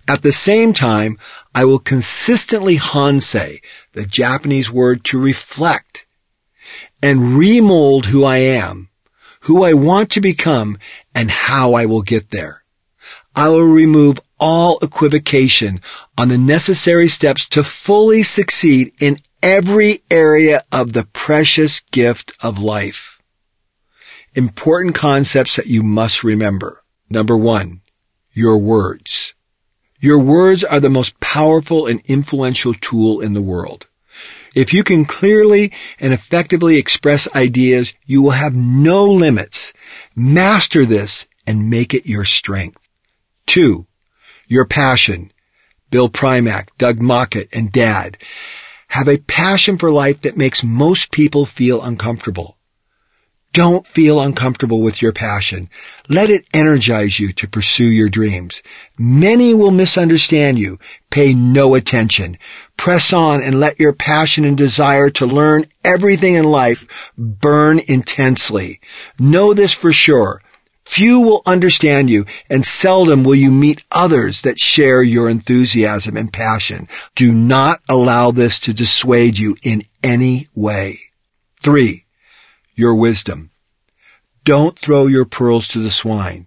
At 0.07 0.23
the 0.23 0.33
same 0.33 0.73
time, 0.73 1.19
I 1.55 1.65
will 1.65 1.79
consistently 1.79 2.77
hansei, 2.77 3.61
the 3.93 4.05
Japanese 4.05 4.71
word 4.71 5.05
to 5.05 5.19
reflect, 5.19 6.05
and 7.03 7.39
remold 7.39 8.07
who 8.07 8.25
I 8.25 8.39
am, 8.39 8.91
who 9.43 9.63
I 9.63 9.73
want 9.73 10.11
to 10.11 10.21
become, 10.21 10.79
and 11.15 11.31
how 11.31 11.75
I 11.75 11.87
will 11.87 12.03
get 12.03 12.31
there. 12.31 12.58
I 13.35 13.49
will 13.49 13.65
remove 13.65 14.21
all 14.39 14.79
equivocation 14.83 15.81
on 16.17 16.29
the 16.29 16.39
necessary 16.39 17.09
steps 17.09 17.49
to 17.49 17.63
fully 17.63 18.23
succeed 18.23 18.93
in 19.01 19.19
every 19.43 20.03
area 20.11 20.63
of 20.73 20.93
the 20.93 21.05
precious 21.05 21.81
gift 21.93 22.33
of 22.43 22.59
life. 22.61 23.21
Important 24.35 24.95
concepts 24.95 25.57
that 25.57 25.67
you 25.67 25.83
must 25.83 26.23
remember. 26.23 26.83
Number 27.11 27.37
one, 27.37 27.81
your 28.33 28.59
words. 28.59 29.35
Your 30.01 30.19
words 30.19 30.63
are 30.63 30.81
the 30.81 30.91
most 30.91 31.19
powerful 31.19 31.87
and 31.87 32.01
influential 32.05 32.75
tool 32.75 33.21
in 33.21 33.33
the 33.33 33.43
world. 33.43 33.87
If 34.55 34.73
you 34.73 34.85
can 34.85 35.05
clearly 35.05 35.73
and 35.99 36.13
effectively 36.13 36.77
express 36.77 37.33
ideas, 37.35 37.95
you 38.07 38.23
will 38.23 38.33
have 38.33 38.55
no 38.55 39.07
limits. 39.07 39.73
Master 40.15 40.85
this 40.85 41.27
and 41.47 41.71
make 41.71 41.95
it 41.95 42.07
your 42.07 42.25
strength. 42.25 42.78
Two, 43.49 43.87
your 44.47 44.67
passion. 44.67 45.33
Bill 45.91 46.11
Primack, 46.11 46.69
Doug 46.77 47.01
Mockett, 47.01 47.49
and 47.51 47.73
Dad 47.73 48.19
have 48.89 49.09
a 49.09 49.17
passion 49.17 49.79
for 49.79 49.91
life 49.91 50.21
that 50.21 50.37
makes 50.37 50.63
most 50.63 51.11
people 51.11 51.47
feel 51.47 51.81
uncomfortable. 51.83 52.59
Don't 53.55 53.87
feel 53.87 54.21
uncomfortable 54.21 54.83
with 54.83 55.01
your 55.01 55.15
passion. 55.15 55.71
Let 56.11 56.29
it 56.29 56.45
energize 56.53 57.19
you 57.19 57.33
to 57.33 57.49
pursue 57.49 57.87
your 57.87 58.11
dreams. 58.11 58.63
Many 58.99 59.55
will 59.55 59.71
misunderstand 59.71 60.59
you. 60.59 60.79
Pay 61.09 61.33
no 61.33 61.75
attention. 61.75 62.37
Press 62.77 63.15
on 63.15 63.43
and 63.43 63.59
let 63.59 63.81
your 63.81 63.95
passion 63.95 64.45
and 64.45 64.59
desire 64.59 65.09
to 65.09 65.25
learn 65.25 65.65
everything 65.83 66.35
in 66.35 66.45
life 66.45 66.87
burn 67.17 67.81
intensely. 67.89 68.79
Know 69.19 69.55
this 69.55 69.73
for 69.73 69.91
sure. 69.91 70.43
Few 70.89 71.21
will 71.21 71.43
understand 71.45 72.09
you 72.09 72.25
and 72.49 72.65
seldom 72.65 73.23
will 73.23 73.35
you 73.35 73.51
meet 73.51 73.85
others 73.93 74.41
that 74.41 74.59
share 74.59 75.03
your 75.03 75.29
enthusiasm 75.29 76.17
and 76.17 76.33
passion. 76.33 76.89
Do 77.15 77.35
not 77.35 77.83
allow 77.91 78.31
this 78.31 78.59
to 78.61 78.73
dissuade 78.73 79.37
you 79.37 79.55
in 79.63 79.85
any 80.03 80.49
way. 80.55 80.99
Three, 81.61 82.07
your 82.75 82.95
wisdom. 82.95 83.51
Don't 84.45 84.79
throw 84.79 85.07
your 85.07 85.27
pearls 85.27 85.69
to 85.69 85.79
the 85.79 85.91
swine. 85.91 86.47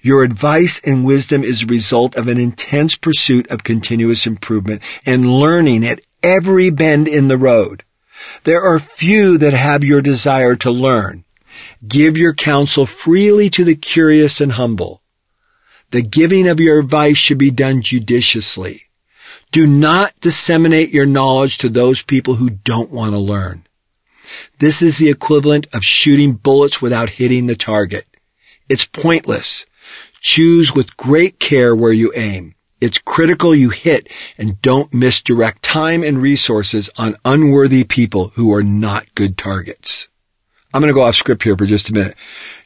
Your 0.00 0.24
advice 0.24 0.80
and 0.82 1.04
wisdom 1.04 1.44
is 1.44 1.62
a 1.62 1.66
result 1.66 2.16
of 2.16 2.26
an 2.26 2.38
intense 2.38 2.96
pursuit 2.96 3.48
of 3.52 3.62
continuous 3.62 4.26
improvement 4.26 4.82
and 5.06 5.32
learning 5.38 5.86
at 5.86 6.00
every 6.24 6.70
bend 6.70 7.06
in 7.06 7.28
the 7.28 7.38
road. 7.38 7.84
There 8.42 8.62
are 8.62 8.80
few 8.80 9.38
that 9.38 9.52
have 9.52 9.84
your 9.84 10.02
desire 10.02 10.56
to 10.56 10.72
learn. 10.72 11.24
Give 11.86 12.16
your 12.16 12.34
counsel 12.34 12.86
freely 12.86 13.50
to 13.50 13.64
the 13.64 13.76
curious 13.76 14.40
and 14.40 14.52
humble. 14.52 15.02
The 15.90 16.02
giving 16.02 16.48
of 16.48 16.60
your 16.60 16.78
advice 16.78 17.16
should 17.16 17.38
be 17.38 17.50
done 17.50 17.82
judiciously. 17.82 18.82
Do 19.52 19.66
not 19.66 20.12
disseminate 20.20 20.90
your 20.90 21.06
knowledge 21.06 21.58
to 21.58 21.68
those 21.68 22.02
people 22.02 22.34
who 22.34 22.50
don't 22.50 22.90
want 22.90 23.12
to 23.12 23.18
learn. 23.18 23.66
This 24.58 24.82
is 24.82 24.98
the 24.98 25.08
equivalent 25.08 25.68
of 25.74 25.84
shooting 25.84 26.32
bullets 26.32 26.82
without 26.82 27.10
hitting 27.10 27.46
the 27.46 27.54
target. 27.54 28.06
It's 28.68 28.84
pointless. 28.84 29.64
Choose 30.20 30.74
with 30.74 30.96
great 30.96 31.38
care 31.38 31.76
where 31.76 31.92
you 31.92 32.12
aim. 32.16 32.54
It's 32.80 32.98
critical 32.98 33.54
you 33.54 33.70
hit 33.70 34.12
and 34.36 34.60
don't 34.60 34.92
misdirect 34.92 35.62
time 35.62 36.02
and 36.02 36.20
resources 36.20 36.90
on 36.98 37.16
unworthy 37.24 37.84
people 37.84 38.32
who 38.34 38.52
are 38.52 38.62
not 38.62 39.14
good 39.14 39.38
targets. 39.38 40.08
I'm 40.74 40.80
going 40.80 40.92
to 40.92 40.94
go 40.94 41.02
off 41.02 41.14
script 41.14 41.42
here 41.42 41.56
for 41.56 41.66
just 41.66 41.90
a 41.90 41.94
minute. 41.94 42.16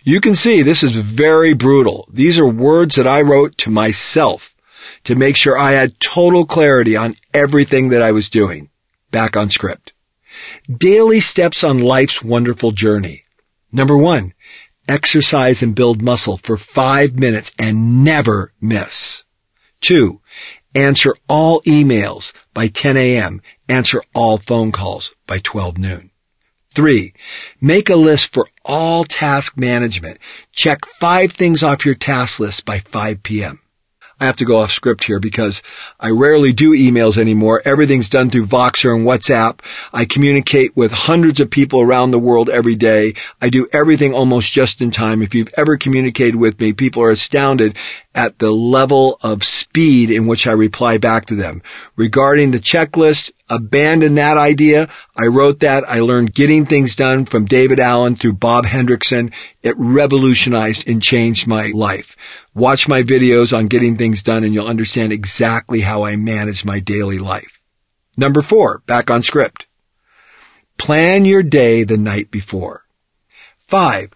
You 0.03 0.21
can 0.21 0.35
see 0.35 0.63
this 0.63 0.83
is 0.83 0.97
very 0.97 1.53
brutal. 1.53 2.09
These 2.13 2.39
are 2.39 2.47
words 2.49 2.97
that 2.97 3.07
I 3.07 3.21
wrote 3.21 3.57
to 3.59 3.71
myself 3.71 4.57
to 5.05 5.15
make 5.15 5.37
sure 5.37 5.57
I 5.57 5.73
had 5.73 6.01
total 6.01 6.45
clarity 6.47 6.97
on 6.97 7.17
everything 7.35 7.91
that 7.91 8.03
I 8.03 8.13
was 8.13 8.29
doing. 8.29 8.71
Back 9.11 9.37
on 9.37 9.51
script. 9.51 9.93
Daily 10.75 11.21
steps 11.21 11.63
on 11.65 11.81
life's 11.81 12.23
wonderful 12.23 12.71
journey. 12.71 13.25
Number 13.73 13.97
one, 13.97 14.33
exercise 14.89 15.63
and 15.63 15.75
build 15.75 16.03
muscle 16.03 16.37
for 16.37 16.57
five 16.57 17.19
minutes 17.19 17.53
and 17.59 18.05
never 18.05 18.53
miss. 18.61 19.25
Two, 19.81 20.21
answer 20.75 21.15
all 21.29 21.63
emails 21.63 22.33
by 22.55 22.69
10 22.69 22.97
a.m. 22.97 23.41
Answer 23.69 24.03
all 24.15 24.39
phone 24.39 24.73
calls 24.73 25.15
by 25.27 25.39
12 25.39 25.79
noon. 25.79 26.10
Three, 26.73 27.15
make 27.61 27.91
a 27.91 27.97
list 27.97 28.33
for 28.33 28.47
all 28.65 29.05
task 29.05 29.57
management. 29.57 30.19
Check 30.53 30.87
five 30.87 31.33
things 31.33 31.65
off 31.65 31.85
your 31.85 31.97
task 31.97 32.39
list 32.39 32.65
by 32.65 32.79
5 32.79 33.25
p.m. 33.25 33.61
I 34.21 34.27
have 34.27 34.37
to 34.37 34.45
go 34.45 34.59
off 34.59 34.71
script 34.71 35.05
here 35.05 35.19
because 35.19 35.63
I 35.99 36.11
rarely 36.11 36.53
do 36.53 36.73
emails 36.73 37.17
anymore. 37.17 37.63
Everything's 37.65 38.11
done 38.11 38.29
through 38.29 38.47
Voxer 38.47 38.95
and 38.95 39.07
WhatsApp. 39.07 39.61
I 39.95 40.05
communicate 40.05 40.77
with 40.77 40.93
hundreds 40.93 41.41
of 41.41 41.51
people 41.51 41.81
around 41.81 42.11
the 42.11 42.19
world 42.19 42.51
every 42.51 42.75
day. 42.75 43.15
I 43.41 43.49
do 43.49 43.67
everything 43.73 44.13
almost 44.13 44.53
just 44.53 44.83
in 44.83 44.91
time. 44.91 45.23
If 45.23 45.35
you've 45.35 45.53
ever 45.57 45.79
communicated 45.79 46.37
with 46.37 46.61
me, 46.61 46.75
people 46.75 47.03
are 47.03 47.11
astounded 47.11 47.79
at 48.15 48.39
the 48.39 48.51
level 48.51 49.19
of 49.23 49.43
speed 49.43 50.11
in 50.11 50.27
which 50.27 50.47
I 50.47 50.53
reply 50.53 50.99
back 50.99 51.25
to 51.27 51.35
them. 51.35 51.63
Regarding 51.97 52.51
the 52.51 52.59
checklist, 52.59 53.33
abandon 53.51 54.15
that 54.15 54.39
idea. 54.39 54.89
I 55.17 55.27
wrote 55.27 55.61
that. 55.61 55.85
I 55.87 56.01
learned 56.01 56.33
getting 56.33 56.65
things 56.65 56.95
done 56.95 57.27
from 57.27 57.45
David 57.45 57.81
Allen 57.81 58.17
through 58.17 58.35
Bob 58.35 58.65
Hendrickson. 58.65 59.35
It 59.63 59.75
revolutionized 59.77 60.89
and 60.89 61.03
changed 61.03 61.47
my 61.47 61.73
life. 61.75 62.17
Watch 62.55 62.89
my 62.89 63.03
videos 63.03 63.57
on 63.57 63.67
getting 63.67 63.97
things 63.97 64.23
done 64.23 64.45
and 64.45 64.55
you'll 64.55 64.69
understand 64.69 65.13
exactly 65.13 65.81
how 65.81 66.05
I 66.05 66.17
manage 66.17 66.65
my 66.65 66.81
daily 66.81 67.19
life. 67.19 67.61
Number 68.17 68.41
four, 68.41 68.83
back 68.87 69.11
on 69.11 69.23
script. 69.23 69.67
Plan 70.79 71.25
your 71.25 71.43
day 71.43 71.85
the 71.85 71.99
night 71.99 72.31
before. 72.31 72.87
Five, 73.59 74.11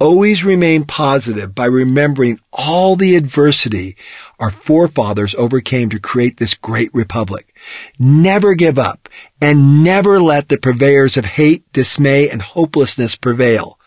Always 0.00 0.42
remain 0.42 0.84
positive 0.86 1.54
by 1.54 1.66
remembering 1.66 2.40
all 2.54 2.96
the 2.96 3.16
adversity 3.16 3.98
our 4.38 4.50
forefathers 4.50 5.34
overcame 5.34 5.90
to 5.90 6.00
create 6.00 6.38
this 6.38 6.54
great 6.54 6.88
republic. 6.94 7.54
Never 7.98 8.54
give 8.54 8.78
up 8.78 9.10
and 9.42 9.84
never 9.84 10.18
let 10.18 10.48
the 10.48 10.56
purveyors 10.56 11.18
of 11.18 11.26
hate, 11.26 11.70
dismay, 11.74 12.30
and 12.30 12.40
hopelessness 12.40 13.14
prevail. 13.14 13.78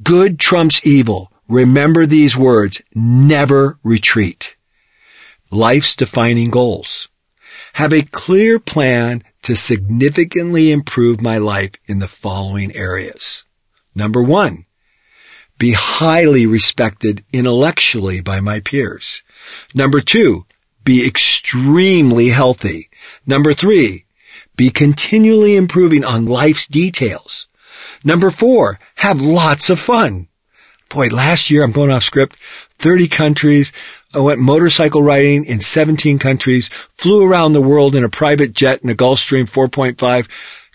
Good 0.00 0.38
trumps 0.38 0.80
evil. 0.84 1.32
Remember 1.48 2.06
these 2.06 2.36
words. 2.36 2.80
Never 2.94 3.80
retreat. 3.82 4.54
Life's 5.50 5.96
defining 5.96 6.50
goals. 6.50 7.08
Have 7.72 7.92
a 7.92 8.02
clear 8.02 8.60
plan 8.60 9.24
to 9.42 9.56
significantly 9.56 10.70
improve 10.70 11.20
my 11.20 11.38
life 11.38 11.72
in 11.86 11.98
the 11.98 12.06
following 12.06 12.74
areas. 12.76 13.42
Number 13.92 14.22
one, 14.22 14.66
be 15.62 15.74
highly 15.74 16.44
respected 16.44 17.24
intellectually 17.32 18.20
by 18.20 18.40
my 18.40 18.58
peers. 18.58 19.22
Number 19.72 20.00
two, 20.00 20.44
be 20.82 21.06
extremely 21.06 22.30
healthy. 22.30 22.90
Number 23.24 23.52
three, 23.52 24.04
be 24.56 24.70
continually 24.70 25.54
improving 25.54 26.04
on 26.04 26.26
life's 26.26 26.66
details. 26.66 27.46
Number 28.02 28.32
four, 28.32 28.80
have 28.96 29.20
lots 29.20 29.70
of 29.70 29.78
fun. 29.78 30.26
Boy, 30.88 31.06
last 31.10 31.48
year 31.48 31.62
I'm 31.62 31.70
going 31.70 31.92
off 31.92 32.02
script, 32.02 32.34
30 32.80 33.06
countries. 33.06 33.72
I 34.12 34.18
went 34.18 34.40
motorcycle 34.40 35.00
riding 35.00 35.44
in 35.44 35.60
17 35.60 36.18
countries, 36.18 36.70
flew 36.90 37.24
around 37.24 37.52
the 37.52 37.62
world 37.62 37.94
in 37.94 38.02
a 38.02 38.08
private 38.08 38.52
jet 38.52 38.82
in 38.82 38.90
a 38.90 38.96
Gulfstream 38.96 39.44
4.5. 39.44 40.28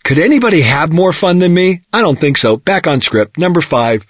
Could 0.08 0.20
anybody 0.20 0.62
have 0.62 0.94
more 0.94 1.12
fun 1.12 1.40
than 1.40 1.54
me? 1.54 1.82
I 1.92 2.00
don't 2.00 2.18
think 2.18 2.38
so. 2.38 2.56
Back 2.56 2.88
on 2.88 3.02
script. 3.02 3.38
Number 3.38 3.60
five, 3.60 4.06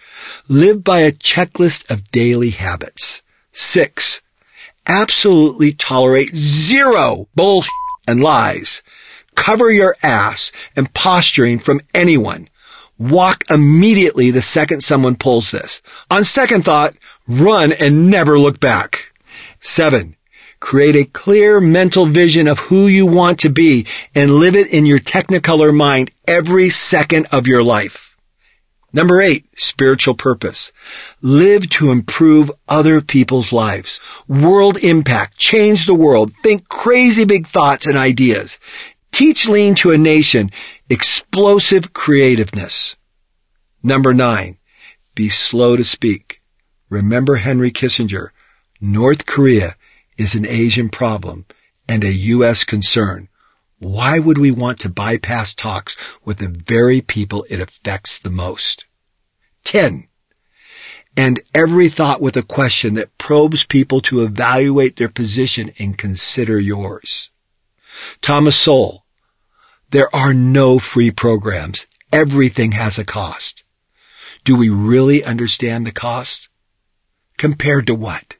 live 0.47 0.83
by 0.83 0.99
a 0.99 1.11
checklist 1.11 1.89
of 1.89 2.11
daily 2.11 2.51
habits. 2.51 3.23
Six, 3.51 4.21
absolutely 4.85 5.73
tolerate 5.73 6.35
zero 6.35 7.27
bullshit 7.33 7.71
and 8.07 8.21
lies. 8.21 8.83
Cover 9.33 9.71
your 9.71 9.95
ass 10.03 10.51
and 10.75 10.93
posturing 10.93 11.57
from 11.57 11.81
anyone. 11.95 12.47
Walk 12.99 13.45
immediately 13.49 14.29
the 14.29 14.43
second 14.43 14.81
someone 14.81 15.15
pulls 15.15 15.49
this. 15.49 15.81
On 16.11 16.23
second 16.23 16.63
thought, 16.63 16.93
run 17.27 17.71
and 17.71 18.11
never 18.11 18.37
look 18.37 18.59
back. 18.59 19.13
Seven, 19.61 20.15
create 20.59 20.95
a 20.95 21.05
clear 21.05 21.59
mental 21.59 22.05
vision 22.05 22.47
of 22.47 22.59
who 22.59 22.87
you 22.87 23.05
want 23.05 23.39
to 23.39 23.49
be 23.49 23.85
and 24.15 24.31
live 24.31 24.55
it 24.55 24.67
in 24.67 24.85
your 24.85 24.99
technicolor 24.99 25.75
mind 25.75 26.11
every 26.27 26.69
second 26.69 27.27
of 27.31 27.47
your 27.47 27.63
life. 27.63 28.07
Number 28.93 29.21
eight, 29.21 29.45
spiritual 29.55 30.15
purpose. 30.15 30.71
Live 31.21 31.69
to 31.71 31.91
improve 31.91 32.51
other 32.67 33.01
people's 33.01 33.53
lives. 33.53 33.99
World 34.27 34.77
impact. 34.77 35.37
Change 35.37 35.85
the 35.85 35.93
world. 35.93 36.33
Think 36.41 36.67
crazy 36.67 37.25
big 37.25 37.47
thoughts 37.47 37.85
and 37.85 37.97
ideas. 37.97 38.57
Teach 39.11 39.47
lean 39.47 39.75
to 39.75 39.91
a 39.91 39.97
nation. 39.97 40.51
Explosive 40.89 41.93
creativeness. 41.93 42.95
Number 43.83 44.13
nine, 44.13 44.57
be 45.15 45.29
slow 45.29 45.75
to 45.75 45.83
speak. 45.83 46.41
Remember 46.89 47.35
Henry 47.35 47.71
Kissinger. 47.71 48.29
North 48.79 49.25
Korea 49.25 49.75
is 50.17 50.35
an 50.35 50.45
Asian 50.45 50.89
problem 50.89 51.45
and 51.87 52.03
a 52.03 52.11
U.S. 52.11 52.63
concern. 52.63 53.29
Why 53.79 54.17
would 54.19 54.37
we 54.37 54.51
want 54.51 54.79
to 54.79 54.89
bypass 54.89 55.53
talks 55.53 55.95
with 56.25 56.37
the 56.37 56.47
very 56.47 57.01
people 57.01 57.45
it 57.49 57.59
affects 57.59 58.19
the 58.19 58.31
most? 58.31 58.85
10. 59.63 60.07
And 61.15 61.39
every 61.53 61.89
thought 61.89 62.21
with 62.21 62.37
a 62.37 62.43
question 62.43 62.95
that 62.95 63.17
probes 63.17 63.63
people 63.63 64.01
to 64.01 64.21
evaluate 64.21 64.95
their 64.95 65.09
position 65.09 65.71
and 65.79 65.97
consider 65.97 66.59
yours. 66.59 67.29
Thomas 68.21 68.55
Sowell. 68.55 69.03
There 69.89 70.13
are 70.13 70.33
no 70.33 70.79
free 70.79 71.11
programs. 71.11 71.87
Everything 72.11 72.73
has 72.73 72.97
a 72.97 73.05
cost. 73.05 73.63
Do 74.43 74.55
we 74.55 74.69
really 74.69 75.23
understand 75.23 75.85
the 75.85 75.91
cost? 75.91 76.49
Compared 77.37 77.87
to 77.87 77.95
what? 77.95 78.36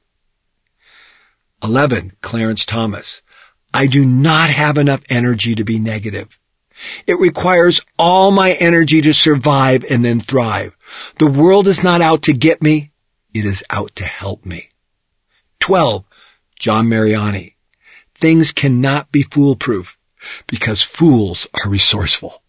11. 1.64 2.14
Clarence 2.22 2.66
Thomas. 2.66 3.22
I 3.74 3.88
do 3.88 4.06
not 4.06 4.50
have 4.50 4.78
enough 4.78 5.02
energy 5.10 5.56
to 5.56 5.64
be 5.64 5.80
negative. 5.80 6.38
It 7.08 7.20
requires 7.20 7.82
all 7.98 8.32
my 8.32 8.54
energy 8.54 9.02
to 9.02 9.14
survive 9.14 9.84
and 9.90 10.06
then 10.06 10.20
thrive. 10.20 10.76
The 11.18 11.30
world 11.30 11.68
is 11.68 11.84
not 11.84 12.02
out 12.02 12.24
to 12.24 12.34
get 12.34 12.62
me. 12.62 12.92
It 13.34 13.46
is 13.46 13.64
out 13.70 13.96
to 13.96 14.06
help 14.06 14.46
me. 14.46 14.70
12. 15.60 16.06
John 16.60 16.88
Mariani. 16.88 17.56
Things 18.16 18.52
cannot 18.52 19.12
be 19.12 19.24
foolproof 19.24 19.98
because 20.48 20.82
fools 20.82 21.48
are 21.54 21.70
resourceful. 21.70 22.44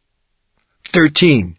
13. 0.84 1.56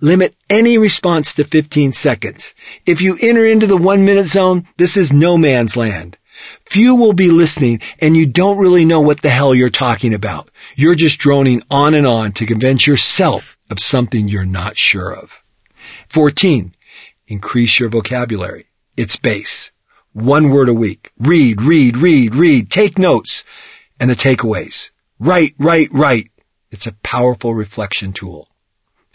Limit 0.00 0.34
any 0.48 0.78
response 0.78 1.34
to 1.34 1.44
15 1.44 1.92
seconds. 1.92 2.54
If 2.86 3.00
you 3.00 3.18
enter 3.20 3.44
into 3.44 3.66
the 3.66 3.76
one 3.76 4.04
minute 4.04 4.26
zone, 4.26 4.66
this 4.76 4.96
is 4.96 5.12
no 5.12 5.36
man's 5.36 5.76
land. 5.76 6.18
Few 6.64 6.94
will 6.94 7.12
be 7.12 7.30
listening 7.30 7.80
and 8.00 8.16
you 8.16 8.26
don't 8.26 8.58
really 8.58 8.84
know 8.84 9.00
what 9.00 9.22
the 9.22 9.30
hell 9.30 9.54
you're 9.54 9.70
talking 9.70 10.14
about. 10.14 10.50
You're 10.74 10.94
just 10.94 11.18
droning 11.18 11.62
on 11.70 11.94
and 11.94 12.06
on 12.06 12.32
to 12.32 12.46
convince 12.46 12.86
yourself 12.86 13.56
of 13.70 13.78
something 13.80 14.28
you're 14.28 14.44
not 14.44 14.76
sure 14.76 15.12
of. 15.12 15.42
14. 16.08 16.74
Increase 17.28 17.80
your 17.80 17.88
vocabulary. 17.88 18.66
It's 18.96 19.16
base. 19.16 19.70
One 20.12 20.50
word 20.50 20.68
a 20.68 20.74
week. 20.74 21.12
Read, 21.18 21.60
read, 21.60 21.96
read, 21.96 22.34
read. 22.34 22.70
Take 22.70 22.98
notes. 22.98 23.44
And 24.00 24.08
the 24.08 24.14
takeaways. 24.14 24.90
Write, 25.18 25.54
write, 25.58 25.88
write. 25.92 26.30
It's 26.70 26.86
a 26.86 26.92
powerful 26.92 27.54
reflection 27.54 28.12
tool. 28.12 28.48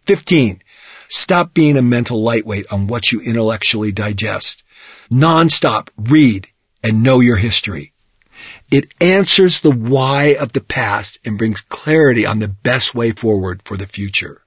15. 0.05 0.61
Stop 1.09 1.53
being 1.53 1.77
a 1.77 1.81
mental 1.81 2.23
lightweight 2.23 2.65
on 2.71 2.87
what 2.87 3.11
you 3.11 3.21
intellectually 3.21 3.91
digest. 3.91 4.63
Non-stop 5.09 5.89
read, 5.97 6.49
and 6.83 7.03
know 7.03 7.19
your 7.19 7.37
history. 7.37 7.93
It 8.71 8.93
answers 9.01 9.61
the 9.61 9.71
why 9.71 10.35
of 10.39 10.53
the 10.53 10.61
past 10.61 11.19
and 11.23 11.37
brings 11.37 11.61
clarity 11.61 12.25
on 12.25 12.39
the 12.39 12.47
best 12.47 12.95
way 12.95 13.11
forward 13.11 13.61
for 13.63 13.77
the 13.77 13.85
future. 13.85 14.41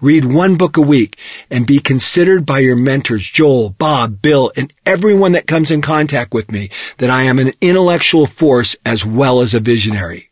Read 0.00 0.24
one 0.24 0.56
book 0.56 0.76
a 0.76 0.82
week 0.82 1.18
and 1.50 1.66
be 1.66 1.78
considered 1.78 2.46
by 2.46 2.60
your 2.60 2.76
mentors, 2.76 3.26
Joel, 3.26 3.70
Bob, 3.70 4.22
Bill, 4.22 4.50
and 4.56 4.72
everyone 4.86 5.32
that 5.32 5.46
comes 5.46 5.70
in 5.70 5.82
contact 5.82 6.32
with 6.32 6.50
me 6.50 6.70
that 6.96 7.10
I 7.10 7.24
am 7.24 7.38
an 7.38 7.52
intellectual 7.60 8.26
force 8.26 8.76
as 8.86 9.04
well 9.04 9.40
as 9.40 9.52
a 9.52 9.60
visionary. 9.60 10.30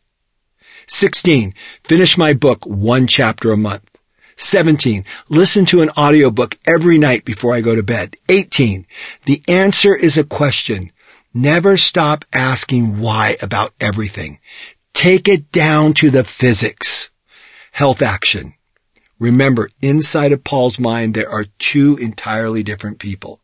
16. 0.87 1.53
Finish 1.83 2.17
my 2.17 2.33
book 2.33 2.65
one 2.65 3.07
chapter 3.07 3.51
a 3.51 3.57
month. 3.57 3.83
17. 4.37 5.03
Listen 5.29 5.65
to 5.65 5.81
an 5.81 5.89
audiobook 5.91 6.57
every 6.67 6.97
night 6.97 7.25
before 7.25 7.53
I 7.53 7.61
go 7.61 7.75
to 7.75 7.83
bed. 7.83 8.15
18. 8.29 8.85
The 9.25 9.43
answer 9.47 9.95
is 9.95 10.17
a 10.17 10.23
question. 10.23 10.91
Never 11.33 11.77
stop 11.77 12.25
asking 12.33 12.99
why 12.99 13.37
about 13.41 13.73
everything. 13.79 14.39
Take 14.93 15.27
it 15.27 15.51
down 15.51 15.93
to 15.95 16.09
the 16.09 16.23
physics. 16.23 17.11
Health 17.73 18.01
action. 18.01 18.53
Remember, 19.19 19.69
inside 19.81 20.31
of 20.31 20.43
Paul's 20.43 20.79
mind, 20.79 21.13
there 21.13 21.29
are 21.29 21.45
two 21.59 21.97
entirely 21.97 22.63
different 22.63 22.99
people. 22.99 23.41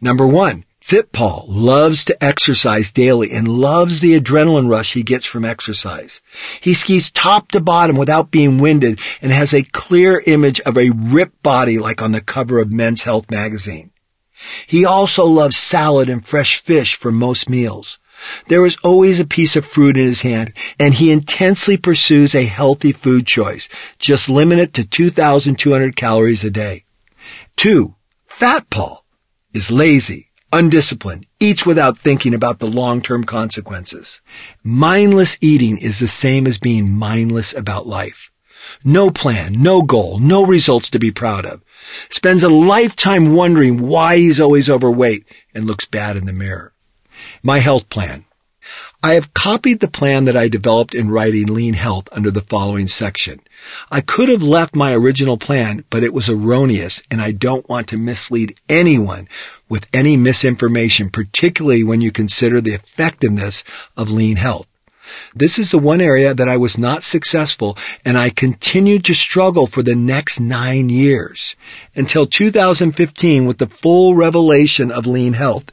Number 0.00 0.26
one, 0.26 0.64
Fit 0.80 1.12
Paul 1.12 1.44
loves 1.46 2.06
to 2.06 2.24
exercise 2.24 2.90
daily 2.90 3.32
and 3.32 3.46
loves 3.46 4.00
the 4.00 4.18
adrenaline 4.18 4.68
rush 4.68 4.94
he 4.94 5.02
gets 5.02 5.26
from 5.26 5.44
exercise. 5.44 6.22
He 6.60 6.72
skis 6.72 7.10
top 7.10 7.52
to 7.52 7.60
bottom 7.60 7.96
without 7.96 8.30
being 8.30 8.58
winded 8.58 8.98
and 9.20 9.30
has 9.30 9.52
a 9.52 9.62
clear 9.62 10.22
image 10.26 10.58
of 10.60 10.78
a 10.78 10.90
ripped 10.90 11.42
body 11.42 11.78
like 11.78 12.00
on 12.00 12.12
the 12.12 12.22
cover 12.22 12.58
of 12.58 12.72
Men's 12.72 13.02
Health 13.02 13.30
magazine. 13.30 13.89
He 14.66 14.84
also 14.84 15.24
loves 15.24 15.56
salad 15.56 16.08
and 16.08 16.24
fresh 16.24 16.60
fish 16.60 16.94
for 16.94 17.12
most 17.12 17.48
meals. 17.48 17.98
There 18.48 18.66
is 18.66 18.76
always 18.84 19.18
a 19.18 19.24
piece 19.24 19.56
of 19.56 19.64
fruit 19.64 19.96
in 19.96 20.04
his 20.04 20.22
hand, 20.22 20.52
and 20.78 20.94
he 20.94 21.10
intensely 21.10 21.76
pursues 21.76 22.34
a 22.34 22.44
healthy 22.44 22.92
food 22.92 23.26
choice. 23.26 23.68
Just 23.98 24.28
limit 24.28 24.58
it 24.58 24.74
to 24.74 24.84
2,200 24.84 25.96
calories 25.96 26.44
a 26.44 26.50
day. 26.50 26.84
Two, 27.56 27.94
Fat 28.26 28.68
Paul 28.70 29.04
is 29.52 29.70
lazy, 29.70 30.30
undisciplined, 30.52 31.26
eats 31.38 31.64
without 31.64 31.98
thinking 31.98 32.34
about 32.34 32.58
the 32.58 32.66
long-term 32.66 33.24
consequences. 33.24 34.20
Mindless 34.62 35.36
eating 35.40 35.78
is 35.78 35.98
the 35.98 36.08
same 36.08 36.46
as 36.46 36.58
being 36.58 36.90
mindless 36.90 37.54
about 37.54 37.86
life. 37.86 38.30
No 38.84 39.10
plan, 39.10 39.54
no 39.62 39.82
goal, 39.82 40.18
no 40.18 40.44
results 40.44 40.90
to 40.90 40.98
be 40.98 41.10
proud 41.10 41.46
of. 41.46 41.62
Spends 42.10 42.42
a 42.42 42.48
lifetime 42.48 43.34
wondering 43.34 43.86
why 43.86 44.16
he's 44.16 44.40
always 44.40 44.68
overweight 44.68 45.26
and 45.54 45.66
looks 45.66 45.86
bad 45.86 46.16
in 46.16 46.26
the 46.26 46.32
mirror. 46.32 46.72
My 47.42 47.58
health 47.58 47.88
plan. 47.88 48.24
I 49.02 49.14
have 49.14 49.34
copied 49.34 49.80
the 49.80 49.88
plan 49.88 50.26
that 50.26 50.36
I 50.36 50.48
developed 50.48 50.94
in 50.94 51.10
writing 51.10 51.46
Lean 51.46 51.74
Health 51.74 52.08
under 52.12 52.30
the 52.30 52.42
following 52.42 52.86
section. 52.86 53.40
I 53.90 54.00
could 54.00 54.28
have 54.28 54.42
left 54.42 54.76
my 54.76 54.92
original 54.92 55.38
plan, 55.38 55.84
but 55.90 56.04
it 56.04 56.12
was 56.12 56.28
erroneous 56.28 57.02
and 57.10 57.20
I 57.20 57.32
don't 57.32 57.68
want 57.68 57.88
to 57.88 57.96
mislead 57.96 58.58
anyone 58.68 59.28
with 59.68 59.88
any 59.92 60.16
misinformation, 60.16 61.10
particularly 61.10 61.82
when 61.82 62.00
you 62.00 62.12
consider 62.12 62.60
the 62.60 62.74
effectiveness 62.74 63.64
of 63.96 64.10
Lean 64.10 64.36
Health. 64.36 64.66
This 65.34 65.58
is 65.58 65.70
the 65.70 65.78
one 65.78 66.00
area 66.00 66.34
that 66.34 66.48
I 66.48 66.56
was 66.56 66.78
not 66.78 67.02
successful 67.02 67.76
and 68.04 68.16
I 68.18 68.30
continued 68.30 69.04
to 69.06 69.14
struggle 69.14 69.66
for 69.66 69.82
the 69.82 69.94
next 69.94 70.40
nine 70.40 70.88
years 70.88 71.56
until 71.94 72.26
2015 72.26 73.46
with 73.46 73.58
the 73.58 73.66
full 73.66 74.14
revelation 74.14 74.90
of 74.90 75.06
lean 75.06 75.34
health. 75.34 75.70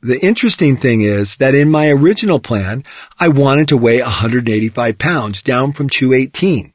The 0.00 0.22
interesting 0.22 0.76
thing 0.76 1.00
is 1.00 1.36
that 1.36 1.54
in 1.54 1.70
my 1.70 1.88
original 1.88 2.38
plan, 2.38 2.84
I 3.18 3.28
wanted 3.28 3.68
to 3.68 3.78
weigh 3.78 4.02
185 4.02 4.98
pounds 4.98 5.40
down 5.40 5.72
from 5.72 5.88
218. 5.88 6.74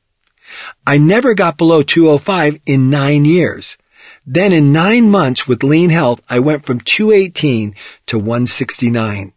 I 0.88 0.98
never 0.98 1.36
got 1.36 1.58
below 1.58 1.84
205 1.84 2.60
in 2.66 2.90
nine 2.90 3.26
years. 3.26 3.78
Then 4.26 4.52
in 4.52 4.74
nine 4.74 5.12
months 5.12 5.48
with 5.48 5.64
lean 5.64 5.92
health, 5.92 6.22
I 6.30 6.40
went 6.40 6.66
from 6.66 6.80
218 6.80 7.76
to 8.08 8.18
169 8.18 9.34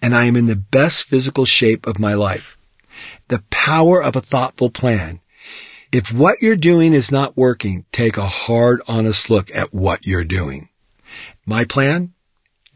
and 0.00 0.14
I 0.14 0.24
am 0.24 0.36
in 0.36 0.46
the 0.46 0.56
best 0.56 1.04
physical 1.04 1.44
shape 1.44 1.86
of 1.86 1.98
my 1.98 2.14
life. 2.14 2.56
The 3.28 3.42
power 3.50 4.02
of 4.02 4.16
a 4.16 4.20
thoughtful 4.20 4.70
plan. 4.70 5.20
If 5.92 6.12
what 6.12 6.40
you're 6.40 6.56
doing 6.56 6.92
is 6.92 7.10
not 7.10 7.36
working, 7.36 7.84
take 7.90 8.16
a 8.16 8.26
hard, 8.26 8.80
honest 8.86 9.30
look 9.30 9.50
at 9.54 9.72
what 9.72 10.06
you're 10.06 10.24
doing. 10.24 10.68
My 11.44 11.64
plan? 11.64 12.12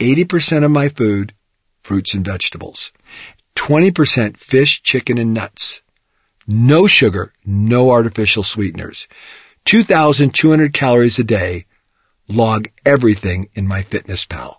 80% 0.00 0.64
of 0.64 0.70
my 0.70 0.88
food, 0.88 1.35
fruits 1.83 2.14
and 2.14 2.24
vegetables. 2.24 2.90
20% 3.54 4.37
fish, 4.37 4.83
chicken, 4.83 5.18
and 5.18 5.33
nuts. 5.33 5.80
No 6.46 6.87
sugar, 6.87 7.33
no 7.44 7.90
artificial 7.90 8.42
sweeteners. 8.42 9.07
2,200 9.64 10.72
calories 10.72 11.18
a 11.18 11.24
day. 11.24 11.66
Log 12.28 12.68
everything 12.85 13.48
in 13.54 13.66
MyFitnessPal. 13.66 14.57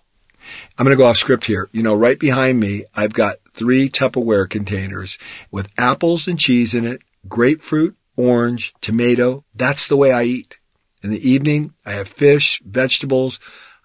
I'm 0.76 0.84
going 0.84 0.96
to 0.96 1.00
go 1.00 1.08
off 1.08 1.16
script 1.16 1.44
here. 1.44 1.68
You 1.72 1.82
know, 1.82 1.94
right 1.94 2.18
behind 2.18 2.60
me, 2.60 2.84
I've 2.94 3.12
got 3.12 3.36
three 3.52 3.88
Tupperware 3.88 4.48
containers 4.48 5.18
with 5.50 5.68
apples 5.78 6.26
and 6.26 6.38
cheese 6.38 6.74
in 6.74 6.84
it, 6.84 7.02
grapefruit, 7.28 7.96
orange, 8.16 8.74
tomato. 8.80 9.44
That's 9.54 9.88
the 9.88 9.96
way 9.96 10.12
I 10.12 10.24
eat. 10.24 10.58
In 11.02 11.10
the 11.10 11.28
evening, 11.28 11.74
I 11.84 11.92
have 11.92 12.08
fish, 12.08 12.60
vegetables, 12.64 13.38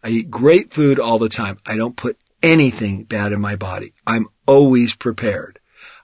I 0.04 0.10
eat 0.10 0.32
great 0.32 0.74
food 0.74 1.00
all 1.00 1.20
the 1.20 1.30
time. 1.30 1.60
I 1.66 1.76
don't 1.76 1.96
put 1.96 2.18
anything 2.42 3.04
bad 3.04 3.32
in 3.32 3.40
my 3.40 3.56
body. 3.56 3.94
I'm 4.08 4.28
always 4.48 4.96
prepared. 4.96 5.60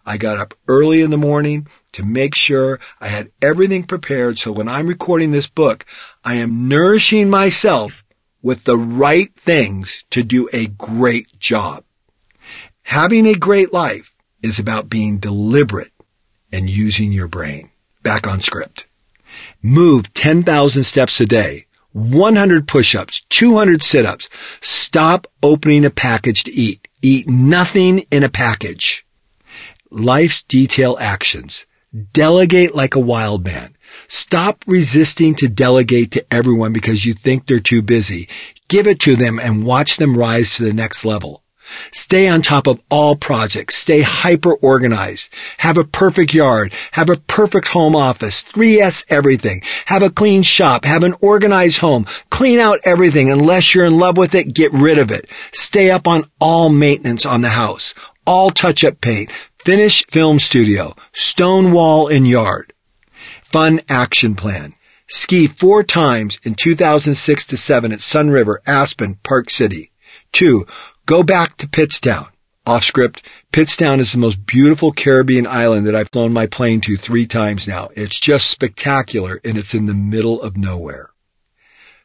I 0.06 0.18
got 0.18 0.38
up 0.38 0.54
early 0.68 1.02
in 1.02 1.10
the 1.10 1.18
morning 1.18 1.68
to 1.94 2.04
make 2.06 2.36
sure 2.36 2.80
I 3.02 3.08
had 3.08 3.32
everything 3.42 3.84
prepared 3.84 4.38
so 4.38 4.52
when 4.52 4.70
I'm 4.70 4.88
recording 4.88 5.32
this 5.32 5.48
book, 5.48 5.86
I 6.24 6.36
am 6.36 6.70
nourishing 6.70 7.30
myself 7.30 8.06
with 8.48 8.64
the 8.64 8.78
right 8.78 9.36
things 9.36 10.06
to 10.10 10.24
do 10.24 10.48
a 10.54 10.68
great 10.68 11.38
job. 11.38 11.84
Having 12.84 13.28
a 13.28 13.36
great 13.36 13.74
life 13.74 14.14
is 14.42 14.58
about 14.58 14.88
being 14.88 15.18
deliberate 15.18 15.92
and 16.50 16.70
using 16.70 17.12
your 17.12 17.28
brain. 17.28 17.72
Back 18.04 18.26
on 18.26 18.40
script. 18.40 18.86
Move 19.62 20.14
10,000 20.14 20.84
steps 20.84 21.20
a 21.20 21.26
day 21.26 21.66
100 21.92 22.70
push-ups, 22.70 23.22
200 23.28 23.84
sit-ups. 23.84 24.30
Stop 24.62 25.28
opening 25.44 25.84
a 25.84 25.90
package 25.90 26.46
to 26.46 26.52
eat. 26.52 26.88
Eat 27.02 27.28
nothing 27.28 28.06
in 28.12 28.24
a 28.24 28.30
package. 28.30 29.06
Life's 29.92 30.44
detail 30.44 30.96
actions. 31.02 31.66
Delegate 32.14 32.74
like 32.74 32.96
a 32.96 33.08
wild 33.12 33.44
man. 33.44 33.76
Stop 34.08 34.64
resisting 34.68 35.36
to 35.36 35.48
delegate 35.48 36.12
to 36.12 36.26
everyone 36.34 36.74
because 36.74 37.06
you 37.06 37.14
think 37.14 37.46
they're 37.46 37.60
too 37.60 37.82
busy. 37.82 38.30
Give 38.68 38.88
it 38.88 39.00
to 39.02 39.16
them 39.16 39.40
and 39.40 39.66
watch 39.66 39.98
them 39.98 40.18
rise 40.18 40.56
to 40.56 40.64
the 40.64 40.74
next 40.74 41.04
level. 41.06 41.44
Stay 41.92 42.28
on 42.28 42.42
top 42.42 42.68
of 42.68 42.80
all 42.90 43.16
projects. 43.16 43.76
Stay 43.76 44.02
hyper 44.02 44.54
organized. 44.54 45.30
Have 45.58 45.78
a 45.78 45.84
perfect 45.84 46.34
yard. 46.34 46.74
Have 46.92 47.10
a 47.10 47.18
perfect 47.18 47.68
home 47.68 47.96
office. 47.96 48.42
3S 48.42 49.06
everything. 49.10 49.62
Have 49.88 50.04
a 50.04 50.10
clean 50.10 50.44
shop. 50.44 50.86
Have 50.86 51.04
an 51.04 51.16
organized 51.22 51.80
home. 51.80 52.06
Clean 52.30 52.60
out 52.60 52.80
everything. 52.84 53.32
Unless 53.32 53.76
you're 53.76 53.86
in 53.86 54.00
love 54.00 54.18
with 54.18 54.36
it, 54.36 54.54
get 54.54 54.72
rid 54.72 54.98
of 54.98 55.12
it. 55.12 55.30
Stay 55.52 55.92
up 55.92 56.08
on 56.08 56.24
all 56.40 56.70
maintenance 56.70 57.26
on 57.26 57.42
the 57.42 57.50
house. 57.50 57.94
All 58.26 58.52
touch-up 58.52 59.02
paint. 59.02 59.32
Finish 59.60 60.06
film 60.06 60.40
studio. 60.40 60.96
Stone 61.14 61.74
wall 61.74 62.08
and 62.08 62.28
yard. 62.28 62.74
Fun 63.52 63.82
action 63.90 64.36
plan. 64.36 64.74
Ski 65.08 65.48
four 65.48 65.84
times 65.84 66.38
in 66.44 66.56
2006 66.56 67.48
to 67.48 67.58
7 67.58 67.92
at 67.92 68.02
Sun 68.02 68.30
River, 68.30 68.62
Aspen, 68.68 69.16
Park 69.24 69.50
City. 69.50 69.92
Two, 70.32 70.66
Go 71.08 71.24
back 71.24 71.56
to 71.56 71.68
Pittstown. 71.68 72.28
Off 72.66 72.84
script, 72.84 73.24
Pittstown 73.54 74.00
is 74.00 74.12
the 74.12 74.18
most 74.18 74.46
beautiful 74.46 74.92
Caribbean 74.92 75.48
island 75.48 75.88
that 75.88 75.96
I've 75.96 76.10
flown 76.10 76.34
my 76.34 76.48
plane 76.48 76.82
to 76.82 76.98
three 76.98 77.26
times 77.26 77.66
now. 77.66 77.90
It's 77.96 78.20
just 78.20 78.50
spectacular 78.50 79.40
and 79.46 79.58
it's 79.58 79.74
in 79.74 79.86
the 79.86 79.94
middle 79.94 80.42
of 80.42 80.58
nowhere. 80.58 81.12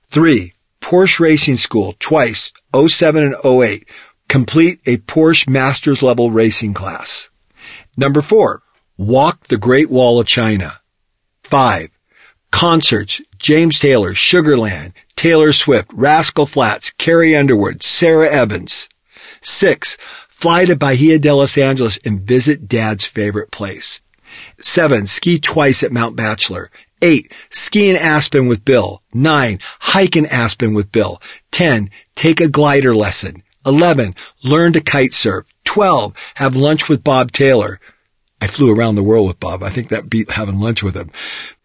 Three, 0.07 0.53
Porsche 0.81 1.19
Racing 1.19 1.57
School 1.57 1.97
twice, 1.99 2.53
07 2.73 3.25
and 3.25 3.35
08. 3.45 3.89
Complete 4.29 4.79
a 4.87 4.99
Porsche 4.99 5.49
Masters 5.49 6.01
level 6.01 6.31
racing 6.31 6.75
class. 6.75 7.29
Number 7.97 8.23
four, 8.23 8.63
walk 8.97 9.49
the 9.49 9.59
Great 9.59 9.91
Wall 9.91 10.21
of 10.21 10.29
China. 10.29 10.81
Five, 11.53 11.91
concerts, 12.51 13.21
James 13.39 13.79
Taylor, 13.79 14.15
Sugarland, 14.15 14.95
Taylor 15.17 15.53
Swift, 15.53 15.91
Rascal 15.93 16.47
Flatts, 16.47 16.95
Carrie 16.97 17.37
Underwood, 17.37 17.83
Sara 17.83 18.27
Evans. 18.27 18.89
Six, 19.43 19.99
fly 20.31 20.65
to 20.65 20.77
Bahia 20.77 21.19
de 21.19 21.31
Los 21.31 21.59
Angeles 21.59 21.99
and 22.07 22.23
visit 22.23 22.69
dad's 22.69 23.05
favorite 23.05 23.51
place. 23.51 24.01
Seven, 24.63 25.07
ski 25.07 25.39
twice 25.39 25.83
at 25.83 25.93
Mount 25.93 26.17
Bachelor. 26.17 26.71
Eight, 27.03 27.31
ski 27.51 27.91
in 27.91 27.97
Aspen 27.97 28.47
with 28.47 28.65
Bill. 28.65 29.03
Nine, 29.13 29.59
hike 29.79 30.17
in 30.17 30.25
Aspen 30.25 30.73
with 30.73 30.91
Bill. 30.91 31.21
Ten, 31.51 31.91
take 32.15 32.41
a 32.41 32.49
glider 32.49 32.95
lesson. 32.95 33.43
Eleven, 33.67 34.15
learn 34.43 34.73
to 34.73 34.81
kite 34.81 35.13
surf. 35.13 35.45
Twelve, 35.65 36.15
have 36.37 36.57
lunch 36.57 36.89
with 36.89 37.05
Bob 37.05 37.31
Taylor. 37.31 37.79
I 38.43 38.49
flew 38.49 38.75
around 38.75 38.97
the 38.97 39.05
world 39.05 39.29
with 39.29 39.39
Bob. 39.39 39.63
I 39.63 39.71
think 39.71 39.91
that 39.91 40.11
beat 40.11 40.29
having 40.29 40.59
lunch 40.59 40.83
with 40.83 40.97
him. 40.97 41.13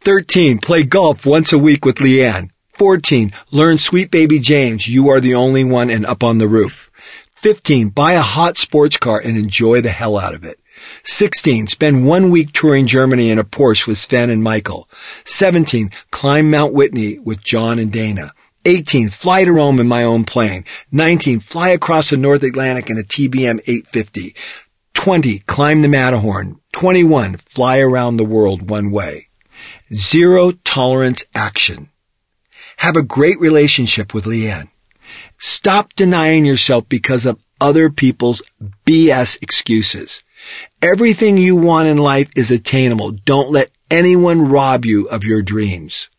13. 0.02 0.60
Play 0.60 0.84
golf 0.84 1.26
once 1.26 1.52
a 1.52 1.58
week 1.58 1.84
with 1.84 1.96
Leanne. 1.96 2.52
14. 2.68 3.34
Learn 3.50 3.80
Sweet 3.80 4.12
Baby 4.12 4.38
James. 4.38 4.88
You 4.88 5.10
are 5.10 5.20
the 5.20 5.34
only 5.34 5.64
one 5.64 5.90
and 5.90 6.06
up 6.06 6.24
on 6.24 6.38
the 6.38 6.48
roof. 6.48 6.92
15. 7.34 7.90
Buy 7.90 8.12
a 8.12 8.22
hot 8.22 8.60
sports 8.60 8.96
car 8.96 9.20
and 9.20 9.36
enjoy 9.36 9.82
the 9.82 9.90
hell 9.90 10.20
out 10.20 10.36
of 10.36 10.44
it. 10.44 10.60
16. 11.04 11.66
Spend 11.66 12.06
one 12.06 12.30
week 12.30 12.54
touring 12.54 12.86
Germany 12.86 13.32
in 13.32 13.40
a 13.40 13.44
Porsche 13.44 13.88
with 13.88 13.98
Sven 13.98 14.30
and 14.30 14.44
Michael. 14.44 14.88
17. 15.26 15.90
Climb 16.12 16.52
Mount 16.52 16.74
Whitney 16.74 17.18
with 17.18 17.44
John 17.44 17.80
and 17.80 17.92
Dana. 17.92 18.34
18. 18.66 19.10
Fly 19.10 19.46
to 19.46 19.52
Rome 19.52 19.80
in 19.80 19.88
my 19.88 20.04
own 20.04 20.26
plane. 20.26 20.64
19. 20.92 21.40
Fly 21.40 21.70
across 21.70 22.12
the 22.12 22.18
North 22.18 22.44
Atlantic 22.44 22.92
in 22.92 23.00
a 23.00 23.04
TBM 23.04 23.62
850. 23.66 24.36
20. 24.94 25.40
Climb 25.40 25.82
the 25.82 25.88
Matterhorn. 25.88 26.60
21. 26.78 27.38
Fly 27.38 27.80
around 27.80 28.18
the 28.18 28.24
world 28.24 28.70
one 28.70 28.92
way. 28.92 29.30
Zero 29.92 30.52
tolerance 30.64 31.26
action. 31.34 31.90
Have 32.78 32.96
a 32.96 33.02
great 33.02 33.40
relationship 33.40 34.14
with 34.14 34.26
Leanne. 34.26 34.70
Stop 35.40 35.94
denying 35.96 36.46
yourself 36.46 36.88
because 36.88 37.26
of 37.26 37.44
other 37.60 37.90
people's 37.90 38.44
BS 38.86 39.42
excuses. 39.42 40.22
Everything 40.80 41.36
you 41.36 41.56
want 41.56 41.88
in 41.88 41.98
life 41.98 42.30
is 42.36 42.52
attainable. 42.52 43.10
Don't 43.10 43.50
let 43.50 43.72
anyone 43.90 44.48
rob 44.48 44.86
you 44.86 45.10
of 45.10 45.24
your 45.24 45.42
dreams. 45.42 46.10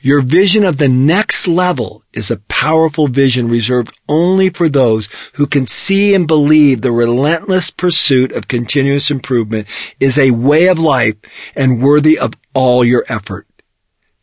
Your 0.00 0.20
vision 0.20 0.64
of 0.64 0.78
the 0.78 0.88
next 0.88 1.46
level 1.46 2.02
is 2.12 2.30
a 2.30 2.38
powerful 2.48 3.08
vision 3.08 3.48
reserved 3.48 3.94
only 4.08 4.50
for 4.50 4.68
those 4.68 5.08
who 5.34 5.46
can 5.46 5.66
see 5.66 6.14
and 6.14 6.26
believe 6.26 6.80
the 6.80 6.92
relentless 6.92 7.70
pursuit 7.70 8.32
of 8.32 8.48
continuous 8.48 9.10
improvement 9.10 9.68
is 9.98 10.18
a 10.18 10.30
way 10.32 10.66
of 10.66 10.78
life 10.78 11.16
and 11.54 11.82
worthy 11.82 12.18
of 12.18 12.34
all 12.54 12.84
your 12.84 13.04
effort. 13.08 13.46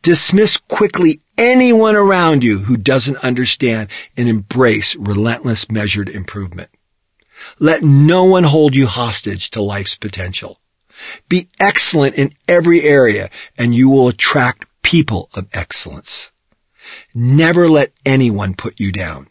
Dismiss 0.02 0.56
quickly 0.56 1.20
anyone 1.36 1.96
around 1.96 2.42
you 2.44 2.60
who 2.60 2.76
doesn't 2.76 3.24
understand 3.24 3.90
and 4.16 4.28
embrace 4.28 4.96
relentless 4.96 5.70
measured 5.70 6.08
improvement. 6.08 6.70
Let 7.58 7.82
no 7.82 8.24
one 8.24 8.44
hold 8.44 8.74
you 8.74 8.86
hostage 8.86 9.50
to 9.50 9.62
life's 9.62 9.96
potential. 9.96 10.60
Be 11.28 11.48
excellent 11.60 12.16
in 12.16 12.34
every 12.48 12.82
area 12.82 13.30
and 13.56 13.74
you 13.74 13.88
will 13.88 14.08
attract 14.08 14.66
people 14.88 15.28
of 15.34 15.46
excellence. 15.52 16.32
Never 17.14 17.68
let 17.68 17.92
anyone 18.06 18.54
put 18.54 18.80
you 18.80 18.90
down. 18.90 19.28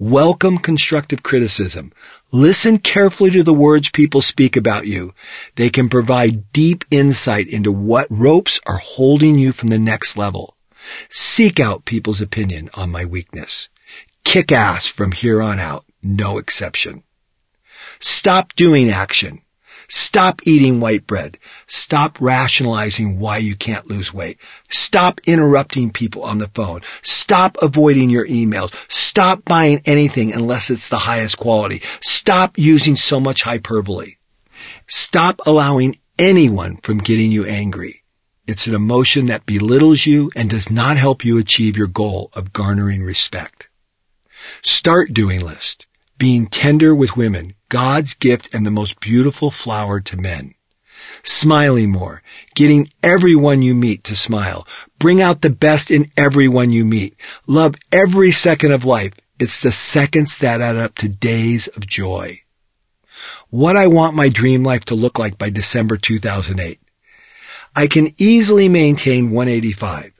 Welcome 0.00 0.58
constructive 0.58 1.22
criticism. 1.22 1.92
Listen 2.32 2.76
carefully 2.78 3.30
to 3.30 3.44
the 3.44 3.54
words 3.54 3.90
people 3.90 4.20
speak 4.20 4.56
about 4.56 4.88
you. 4.88 5.12
They 5.54 5.70
can 5.70 5.88
provide 5.88 6.50
deep 6.50 6.84
insight 6.90 7.46
into 7.46 7.70
what 7.70 8.08
ropes 8.10 8.58
are 8.66 8.78
holding 8.78 9.38
you 9.38 9.52
from 9.52 9.68
the 9.68 9.78
next 9.78 10.18
level. 10.18 10.56
Seek 11.08 11.60
out 11.60 11.84
people's 11.84 12.20
opinion 12.20 12.68
on 12.74 12.90
my 12.90 13.04
weakness. 13.04 13.68
Kick 14.24 14.50
ass 14.50 14.86
from 14.86 15.12
here 15.12 15.40
on 15.40 15.60
out. 15.60 15.84
No 16.02 16.36
exception. 16.36 17.04
Stop 18.00 18.56
doing 18.56 18.90
action. 18.90 19.42
Stop 19.92 20.40
eating 20.46 20.78
white 20.78 21.04
bread. 21.04 21.36
Stop 21.66 22.20
rationalizing 22.20 23.18
why 23.18 23.38
you 23.38 23.56
can't 23.56 23.88
lose 23.88 24.14
weight. 24.14 24.38
Stop 24.68 25.20
interrupting 25.26 25.90
people 25.90 26.22
on 26.22 26.38
the 26.38 26.46
phone. 26.46 26.82
Stop 27.02 27.56
avoiding 27.60 28.08
your 28.08 28.24
emails. 28.26 28.72
Stop 28.88 29.44
buying 29.44 29.80
anything 29.86 30.32
unless 30.32 30.70
it's 30.70 30.88
the 30.88 30.98
highest 30.98 31.38
quality. 31.38 31.82
Stop 32.02 32.56
using 32.56 32.94
so 32.94 33.18
much 33.18 33.42
hyperbole. 33.42 34.14
Stop 34.88 35.40
allowing 35.44 35.98
anyone 36.20 36.76
from 36.76 36.98
getting 36.98 37.32
you 37.32 37.44
angry. 37.44 38.04
It's 38.46 38.68
an 38.68 38.76
emotion 38.76 39.26
that 39.26 39.44
belittles 39.44 40.06
you 40.06 40.30
and 40.36 40.48
does 40.48 40.70
not 40.70 40.98
help 40.98 41.24
you 41.24 41.36
achieve 41.36 41.76
your 41.76 41.88
goal 41.88 42.30
of 42.34 42.52
garnering 42.52 43.02
respect. 43.02 43.68
Start 44.62 45.12
doing 45.12 45.40
list. 45.40 45.86
Being 46.20 46.48
tender 46.48 46.94
with 46.94 47.16
women, 47.16 47.54
God's 47.70 48.12
gift 48.12 48.52
and 48.52 48.66
the 48.66 48.70
most 48.70 49.00
beautiful 49.00 49.50
flower 49.50 50.00
to 50.00 50.18
men. 50.18 50.52
Smiling 51.22 51.90
more, 51.90 52.22
getting 52.54 52.90
everyone 53.02 53.62
you 53.62 53.74
meet 53.74 54.04
to 54.04 54.14
smile. 54.14 54.68
Bring 54.98 55.22
out 55.22 55.40
the 55.40 55.48
best 55.48 55.90
in 55.90 56.12
everyone 56.18 56.72
you 56.72 56.84
meet. 56.84 57.16
Love 57.46 57.74
every 57.90 58.32
second 58.32 58.72
of 58.72 58.84
life. 58.84 59.14
It's 59.38 59.62
the 59.62 59.72
seconds 59.72 60.36
that 60.36 60.60
add 60.60 60.76
up 60.76 60.94
to 60.96 61.08
days 61.08 61.68
of 61.68 61.86
joy. 61.86 62.42
What 63.48 63.78
I 63.78 63.86
want 63.86 64.14
my 64.14 64.28
dream 64.28 64.62
life 64.62 64.84
to 64.86 64.94
look 64.94 65.18
like 65.18 65.38
by 65.38 65.48
December 65.48 65.96
2008. 65.96 66.80
I 67.74 67.86
can 67.86 68.12
easily 68.18 68.68
maintain 68.68 69.30
185. 69.30 70.12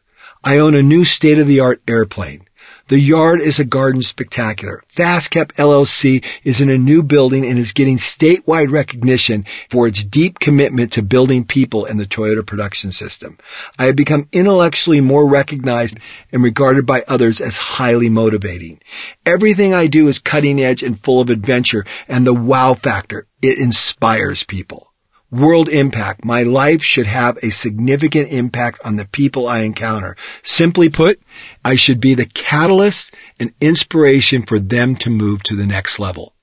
I 0.42 0.56
own 0.56 0.74
a 0.74 0.82
new 0.82 1.04
state-of-the-art 1.04 1.82
airplane. 1.86 2.46
The 2.90 2.98
yard 2.98 3.40
is 3.40 3.60
a 3.60 3.64
garden 3.64 4.02
spectacular. 4.02 4.82
FastCap 4.92 5.52
LLC 5.52 6.24
is 6.42 6.60
in 6.60 6.68
a 6.70 6.76
new 6.76 7.04
building 7.04 7.46
and 7.46 7.56
is 7.56 7.70
getting 7.70 7.98
statewide 7.98 8.72
recognition 8.72 9.44
for 9.68 9.86
its 9.86 10.02
deep 10.02 10.40
commitment 10.40 10.90
to 10.94 11.02
building 11.02 11.44
people 11.44 11.84
in 11.84 11.98
the 11.98 12.04
Toyota 12.04 12.44
production 12.44 12.90
system. 12.90 13.38
I 13.78 13.84
have 13.84 13.94
become 13.94 14.28
intellectually 14.32 15.00
more 15.00 15.28
recognized 15.28 15.98
and 16.32 16.42
regarded 16.42 16.84
by 16.84 17.04
others 17.06 17.40
as 17.40 17.58
highly 17.58 18.08
motivating. 18.08 18.80
Everything 19.24 19.72
I 19.72 19.86
do 19.86 20.08
is 20.08 20.18
cutting 20.18 20.60
edge 20.60 20.82
and 20.82 20.98
full 20.98 21.20
of 21.20 21.30
adventure 21.30 21.84
and 22.08 22.26
the 22.26 22.34
wow 22.34 22.74
factor. 22.74 23.28
It 23.40 23.60
inspires 23.60 24.42
people 24.42 24.89
world 25.30 25.68
impact. 25.68 26.24
My 26.24 26.42
life 26.42 26.82
should 26.82 27.06
have 27.06 27.38
a 27.42 27.50
significant 27.50 28.32
impact 28.32 28.80
on 28.84 28.96
the 28.96 29.06
people 29.06 29.48
I 29.48 29.60
encounter. 29.60 30.16
Simply 30.42 30.88
put, 30.88 31.20
I 31.64 31.76
should 31.76 32.00
be 32.00 32.14
the 32.14 32.26
catalyst 32.26 33.14
and 33.38 33.52
inspiration 33.60 34.42
for 34.42 34.58
them 34.58 34.96
to 34.96 35.10
move 35.10 35.42
to 35.44 35.56
the 35.56 35.66
next 35.66 35.98
level. 35.98 36.34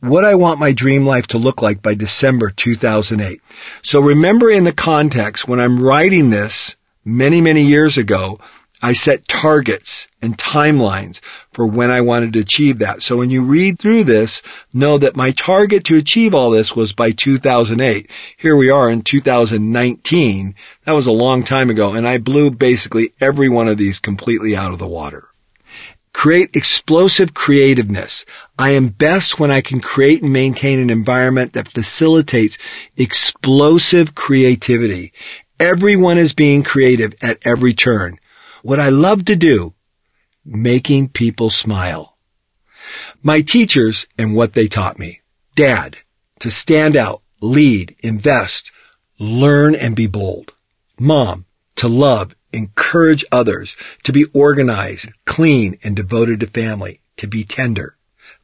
What 0.00 0.24
I 0.24 0.34
want 0.34 0.58
my 0.58 0.72
dream 0.72 1.04
life 1.04 1.26
to 1.28 1.38
look 1.38 1.60
like 1.60 1.82
by 1.82 1.94
December 1.94 2.50
2008. 2.50 3.38
So 3.82 4.00
remember 4.00 4.50
in 4.50 4.64
the 4.64 4.72
context 4.72 5.46
when 5.46 5.60
I'm 5.60 5.82
writing 5.82 6.30
this 6.30 6.74
many, 7.04 7.40
many 7.40 7.62
years 7.62 7.98
ago, 7.98 8.38
I 8.82 8.94
set 8.94 9.28
targets 9.28 10.08
and 10.22 10.38
timelines 10.38 11.20
for 11.52 11.66
when 11.66 11.90
I 11.90 12.00
wanted 12.00 12.32
to 12.32 12.40
achieve 12.40 12.78
that. 12.78 13.02
So 13.02 13.18
when 13.18 13.28
you 13.28 13.44
read 13.44 13.78
through 13.78 14.04
this, 14.04 14.40
know 14.72 14.96
that 14.96 15.16
my 15.16 15.32
target 15.32 15.84
to 15.84 15.96
achieve 15.96 16.34
all 16.34 16.50
this 16.50 16.74
was 16.74 16.94
by 16.94 17.10
2008. 17.10 18.10
Here 18.38 18.56
we 18.56 18.70
are 18.70 18.88
in 18.88 19.02
2019. 19.02 20.54
That 20.84 20.92
was 20.92 21.06
a 21.06 21.12
long 21.12 21.42
time 21.42 21.68
ago 21.68 21.92
and 21.92 22.08
I 22.08 22.16
blew 22.16 22.50
basically 22.50 23.12
every 23.20 23.50
one 23.50 23.68
of 23.68 23.76
these 23.76 23.98
completely 23.98 24.56
out 24.56 24.72
of 24.72 24.78
the 24.78 24.88
water. 24.88 25.28
Create 26.14 26.56
explosive 26.56 27.34
creativeness. 27.34 28.24
I 28.58 28.70
am 28.70 28.88
best 28.88 29.38
when 29.38 29.50
I 29.50 29.60
can 29.60 29.80
create 29.80 30.22
and 30.22 30.32
maintain 30.32 30.78
an 30.78 30.90
environment 30.90 31.52
that 31.52 31.68
facilitates 31.68 32.58
explosive 32.96 34.14
creativity. 34.14 35.12
Everyone 35.58 36.16
is 36.16 36.32
being 36.32 36.62
creative 36.62 37.14
at 37.22 37.38
every 37.46 37.74
turn 37.74 38.18
what 38.62 38.80
I 38.80 38.88
love 38.88 39.24
to 39.26 39.36
do, 39.36 39.74
making 40.44 41.08
people 41.08 41.50
smile. 41.50 42.16
My 43.22 43.40
teachers 43.40 44.06
and 44.18 44.34
what 44.34 44.54
they 44.54 44.66
taught 44.66 44.98
me. 44.98 45.20
Dad, 45.54 45.98
to 46.40 46.50
stand 46.50 46.96
out, 46.96 47.22
lead, 47.40 47.96
invest, 48.00 48.70
learn 49.18 49.74
and 49.74 49.94
be 49.94 50.06
bold. 50.06 50.52
Mom, 50.98 51.44
to 51.76 51.88
love, 51.88 52.34
encourage 52.52 53.24
others, 53.30 53.76
to 54.02 54.12
be 54.12 54.24
organized, 54.34 55.10
clean, 55.24 55.78
and 55.82 55.94
devoted 55.96 56.40
to 56.40 56.46
family, 56.46 57.00
to 57.16 57.26
be 57.26 57.44
tender. 57.44 57.96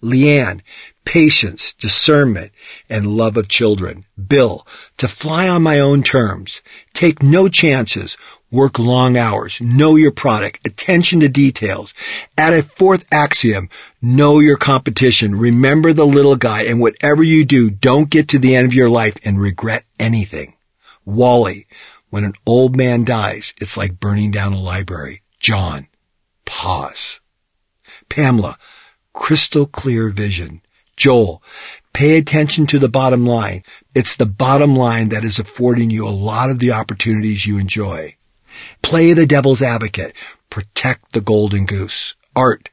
Leanne, 0.02 0.61
patience, 1.05 1.72
discernment, 1.72 2.52
and 2.88 3.16
love 3.16 3.37
of 3.37 3.48
children. 3.48 4.05
Bill, 4.29 4.66
to 4.98 5.09
fly 5.09 5.48
on 5.48 5.62
my 5.62 5.81
own 5.81 6.02
terms, 6.02 6.61
take 6.92 7.22
no 7.22 7.48
chances, 7.48 8.16
work 8.51 8.79
long 8.79 9.17
hours, 9.17 9.61
know 9.61 9.97
your 9.97 10.13
product, 10.13 10.67
attention 10.67 11.21
to 11.21 11.29
details. 11.29 11.93
Add 12.39 12.55
a 12.55 12.63
fourth 12.63 13.05
axiom, 13.13 13.69
know 14.01 14.39
your 14.39 14.57
competition, 14.57 15.35
remember 15.35 15.93
the 15.93 16.07
little 16.07 16.37
guy, 16.37 16.63
and 16.63 16.81
whatever 16.81 17.23
you 17.23 17.45
do, 17.45 17.71
don't 17.71 18.11
get 18.11 18.29
to 18.29 18.39
the 18.39 18.55
end 18.55 18.67
of 18.67 18.75
your 18.75 18.91
life 18.91 19.17
and 19.25 19.41
regret 19.41 19.85
anything. 19.99 20.55
Wally, 21.05 21.67
when 22.11 22.25
an 22.25 22.35
old 22.47 22.77
man 22.77 23.05
dies, 23.05 23.53
it's 23.61 23.77
like 23.77 24.01
burning 24.01 24.31
down 24.31 24.53
a 24.53 24.61
library. 24.61 25.23
John, 25.41 25.89
pause. 26.45 27.21
Pamela, 28.09 28.59
crystal 29.13 29.67
clear 29.67 30.09
vision. 30.09 30.63
Joel, 30.97 31.43
pay 31.93 32.17
attention 32.17 32.67
to 32.69 32.79
the 32.79 32.89
bottom 32.89 33.27
line. 33.27 33.65
It's 33.95 34.17
the 34.17 34.27
bottom 34.27 34.77
line 34.77 35.11
that 35.11 35.25
is 35.25 35.39
affording 35.39 35.91
you 35.91 36.07
a 36.07 36.11
lot 36.11 36.51
of 36.51 36.59
the 36.59 36.73
opportunities 36.73 37.45
you 37.45 37.59
enjoy. 37.59 38.15
Play 38.83 39.12
the 39.12 39.27
devil's 39.27 39.62
advocate. 39.62 40.14
Protect 40.51 41.12
the 41.12 41.21
golden 41.21 41.66
goose. 41.66 42.14
Art. 42.35 42.71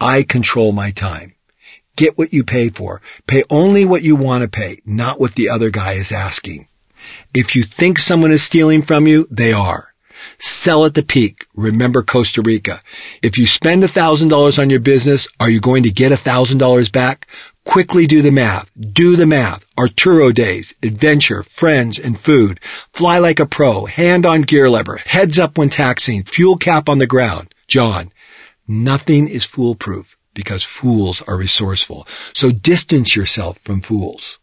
I 0.00 0.22
control 0.22 0.72
my 0.72 0.90
time. 0.90 1.34
Get 1.96 2.18
what 2.18 2.32
you 2.32 2.44
pay 2.44 2.68
for. 2.68 3.00
Pay 3.26 3.42
only 3.48 3.84
what 3.84 4.02
you 4.02 4.16
want 4.16 4.42
to 4.42 4.48
pay, 4.48 4.82
not 4.84 5.18
what 5.18 5.34
the 5.34 5.48
other 5.48 5.70
guy 5.70 5.92
is 5.92 6.12
asking. 6.12 6.68
If 7.34 7.56
you 7.56 7.62
think 7.62 7.98
someone 7.98 8.32
is 8.32 8.42
stealing 8.42 8.82
from 8.82 9.06
you, 9.06 9.26
they 9.30 9.52
are. 9.52 9.94
Sell 10.38 10.84
at 10.84 10.94
the 10.94 11.02
peak. 11.02 11.46
Remember 11.54 12.02
Costa 12.02 12.42
Rica. 12.42 12.82
If 13.22 13.38
you 13.38 13.46
spend 13.46 13.82
$1,000 13.82 14.58
on 14.58 14.70
your 14.70 14.80
business, 14.80 15.28
are 15.40 15.50
you 15.50 15.60
going 15.60 15.82
to 15.84 15.90
get 15.90 16.12
$1,000 16.12 16.92
back? 16.92 17.28
Quickly 17.66 18.06
do 18.06 18.22
the 18.22 18.30
math. 18.30 18.70
Do 18.78 19.16
the 19.16 19.26
math. 19.26 19.66
Arturo 19.76 20.30
days, 20.30 20.72
adventure, 20.84 21.42
friends, 21.42 21.98
and 21.98 22.18
food. 22.18 22.60
Fly 22.92 23.18
like 23.18 23.40
a 23.40 23.44
pro, 23.44 23.86
hand 23.86 24.24
on 24.24 24.42
gear 24.42 24.70
lever, 24.70 24.96
heads 25.04 25.36
up 25.36 25.58
when 25.58 25.68
taxing, 25.68 26.22
fuel 26.22 26.56
cap 26.56 26.88
on 26.88 26.98
the 26.98 27.08
ground. 27.08 27.52
John, 27.66 28.12
nothing 28.68 29.26
is 29.28 29.44
foolproof 29.44 30.16
because 30.32 30.62
fools 30.62 31.22
are 31.22 31.36
resourceful. 31.36 32.06
So 32.32 32.52
distance 32.52 33.16
yourself 33.16 33.58
from 33.58 33.80
fools. 33.80 34.38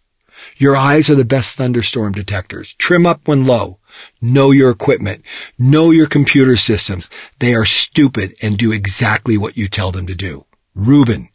Your 0.57 0.75
eyes 0.75 1.09
are 1.09 1.15
the 1.15 1.25
best 1.25 1.55
thunderstorm 1.55 2.11
detectors. 2.11 2.73
Trim 2.73 3.05
up 3.05 3.27
when 3.27 3.47
low. 3.47 3.79
Know 4.21 4.51
your 4.51 4.69
equipment. 4.69 5.23
Know 5.57 5.91
your 5.91 6.07
computer 6.07 6.57
systems. 6.57 7.09
They 7.39 7.55
are 7.55 7.65
stupid 7.65 8.35
and 8.41 8.57
do 8.57 8.73
exactly 8.73 9.37
what 9.37 9.55
you 9.55 9.69
tell 9.69 9.91
them 9.91 10.07
to 10.07 10.15
do. 10.15 10.45
Reuben, 10.75 11.29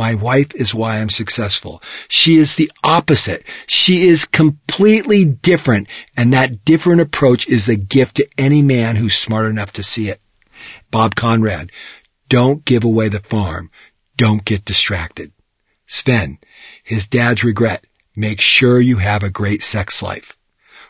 my 0.00 0.14
wife 0.14 0.54
is 0.54 0.74
why 0.74 0.98
I'm 0.98 1.10
successful. 1.10 1.82
She 2.08 2.38
is 2.38 2.56
the 2.56 2.72
opposite. 2.82 3.44
She 3.66 4.08
is 4.08 4.24
completely 4.24 5.26
different. 5.26 5.88
And 6.16 6.32
that 6.32 6.64
different 6.64 7.02
approach 7.02 7.46
is 7.46 7.68
a 7.68 7.76
gift 7.76 8.16
to 8.16 8.26
any 8.38 8.62
man 8.62 8.96
who's 8.96 9.14
smart 9.14 9.50
enough 9.50 9.74
to 9.74 9.82
see 9.82 10.08
it. 10.08 10.18
Bob 10.90 11.16
Conrad, 11.16 11.70
don't 12.30 12.64
give 12.64 12.82
away 12.82 13.10
the 13.10 13.20
farm. 13.20 13.70
Don't 14.16 14.42
get 14.42 14.64
distracted. 14.64 15.32
Sven, 15.86 16.38
his 16.82 17.06
dad's 17.06 17.44
regret. 17.44 17.84
Make 18.16 18.40
sure 18.40 18.80
you 18.80 18.96
have 18.96 19.22
a 19.22 19.28
great 19.28 19.62
sex 19.62 20.02
life. 20.02 20.34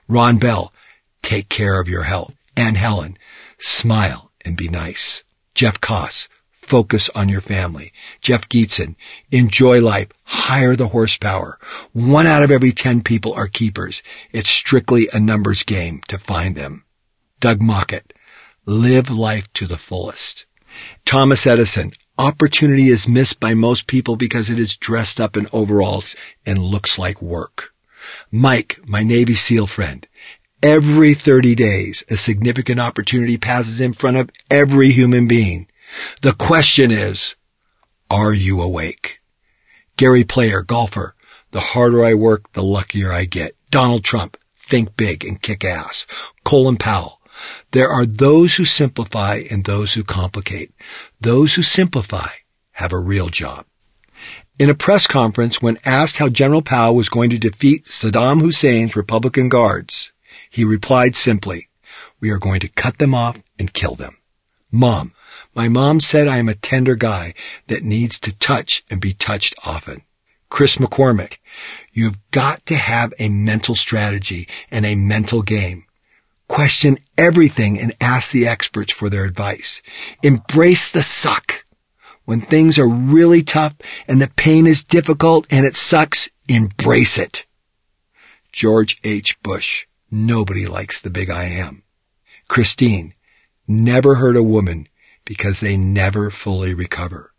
Ron 0.07 0.39
Bell, 0.39 0.73
take 1.21 1.49
care 1.49 1.81
of 1.81 1.89
your 1.89 2.05
health. 2.05 2.37
And 2.57 2.77
Helen, 2.77 3.19
smile 3.59 4.31
and 4.45 4.57
be 4.57 4.69
nice. 4.69 5.25
Jeff 5.57 5.81
Koss, 5.81 6.29
focus 6.71 7.11
on 7.17 7.29
your 7.29 7.41
family. 7.41 7.93
Jeff 8.21 8.49
Geetson, 8.49 8.95
enjoy 9.33 9.81
life, 9.81 10.07
hire 10.23 10.77
the 10.77 10.87
horsepower. 10.87 11.59
One 11.93 12.29
out 12.29 12.45
of 12.45 12.53
every 12.53 12.71
ten 12.71 13.03
people 13.03 13.33
are 13.35 13.49
keepers. 13.49 14.05
It's 14.31 14.49
strictly 14.49 15.09
a 15.13 15.19
numbers 15.19 15.65
game 15.65 16.01
to 16.07 16.17
find 16.17 16.55
them. 16.55 16.85
Doug 17.41 17.61
Mockett, 17.61 18.13
live 18.67 19.11
life 19.11 19.53
to 19.55 19.67
the 19.67 19.77
fullest. 19.77 20.47
Thomas 21.05 21.45
Edison, 21.45 21.93
opportunity 22.17 22.87
is 22.87 23.09
missed 23.09 23.41
by 23.41 23.55
most 23.55 23.89
people 23.89 24.15
because 24.15 24.49
it 24.49 24.61
is 24.61 24.77
dressed 24.77 25.21
up 25.21 25.37
in 25.37 25.49
overalls 25.53 26.15
and 26.47 26.61
looks 26.61 27.01
like 27.01 27.21
work. 27.21 27.75
Mike, 28.31 28.79
my 28.87 29.03
Navy 29.03 29.35
SEAL 29.35 29.67
friend, 29.67 30.07
every 30.63 31.15
30 31.15 31.57
days, 31.57 32.05
a 32.09 32.17
significant 32.17 32.79
opportunity 32.79 33.39
passes 33.39 33.81
in 33.81 33.93
front 33.93 34.19
of 34.19 34.31
every 34.53 34.93
human 34.93 35.27
being. 35.27 35.67
The 36.23 36.33
question 36.33 36.91
is, 36.91 37.37
are 38.11 38.33
you 38.33 38.61
awake? 38.63 39.21
Gary 39.97 40.25
Player, 40.25 40.63
golfer, 40.63 41.15
the 41.51 41.61
harder 41.61 42.05
I 42.05 42.15
work, 42.15 42.53
the 42.53 42.63
luckier 42.63 43.13
I 43.13 43.25
get. 43.25 43.53
Donald 43.71 44.05
Trump, 44.05 44.37
think 44.57 44.97
big 44.97 45.25
and 45.25 45.41
kick 45.41 45.65
ass. 45.65 46.07
Colin 46.45 46.77
Powell, 46.77 47.21
there 47.73 47.91
are 47.91 48.07
those 48.07 48.55
who 48.55 48.65
simplify 48.65 49.43
and 49.51 49.65
those 49.65 49.95
who 49.95 50.05
complicate. 50.05 50.73
Those 51.21 51.55
who 51.55 51.63
simplify 51.63 52.29
have 52.73 52.93
a 52.93 52.99
real 52.99 53.29
job. 53.29 53.67
In 54.59 54.69
a 54.69 54.75
press 54.75 55.07
conference, 55.07 55.63
when 55.63 55.79
asked 55.85 56.19
how 56.19 56.29
General 56.29 56.63
Powell 56.63 56.95
was 56.95 57.09
going 57.09 57.31
to 57.31 57.39
defeat 57.39 57.87
Saddam 57.87 58.41
Hussein's 58.43 58.97
Republican 58.97 59.49
guards, 59.49 60.13
he 60.51 60.65
replied 60.65 61.17
simply, 61.17 61.69
we 62.21 62.31
are 62.31 62.39
going 62.39 62.61
to 62.61 62.69
cut 62.69 62.99
them 62.99 63.15
off 63.15 63.43
and 63.59 63.73
kill 63.73 63.95
them. 63.95 64.19
Mom, 64.71 65.13
my 65.55 65.69
mom 65.69 66.01
said 66.01 66.29
I 66.29 66.39
am 66.39 66.49
a 66.49 66.55
tender 66.55 66.95
guy 66.95 67.35
that 67.67 67.83
needs 67.83 68.19
to 68.21 68.37
touch 68.39 68.85
and 68.91 69.01
be 69.01 69.13
touched 69.13 69.55
often. 69.65 70.03
Chris 70.49 70.77
McCormick, 70.77 71.39
you've 71.93 72.19
got 72.31 72.65
to 72.67 72.77
have 72.77 73.15
a 73.19 73.29
mental 73.29 73.75
strategy 73.75 74.49
and 74.71 74.85
a 74.85 74.97
mental 74.97 75.43
game. 75.43 75.85
Question 76.49 76.99
everything 77.17 77.79
and 77.79 77.95
ask 78.01 78.33
the 78.33 78.49
experts 78.49 78.93
for 78.93 79.09
their 79.09 79.25
advice. 79.25 79.83
Embrace 80.23 80.91
the 80.91 81.03
suck. 81.03 81.65
When 82.25 82.41
things 82.41 82.79
are 82.79 82.89
really 82.89 83.43
tough 83.43 83.75
and 84.09 84.21
the 84.21 84.31
pain 84.37 84.67
is 84.67 84.83
difficult 84.83 85.47
and 85.51 85.65
it 85.65 85.77
sucks, 85.77 86.29
embrace 86.49 87.19
it. 87.19 87.47
George 88.53 88.99
H. 89.05 89.41
Bush. 89.43 89.87
Nobody 90.11 90.67
likes 90.67 91.01
the 91.01 91.11
big 91.11 91.31
I 91.31 91.45
am. 91.45 91.85
Christine. 92.49 93.15
Never 93.69 94.17
hurt 94.17 94.37
a 94.37 94.43
woman 94.43 94.89
because 95.25 95.61
they 95.61 95.77
never 95.77 96.31
fully 96.31 96.75
recover. 96.75 97.33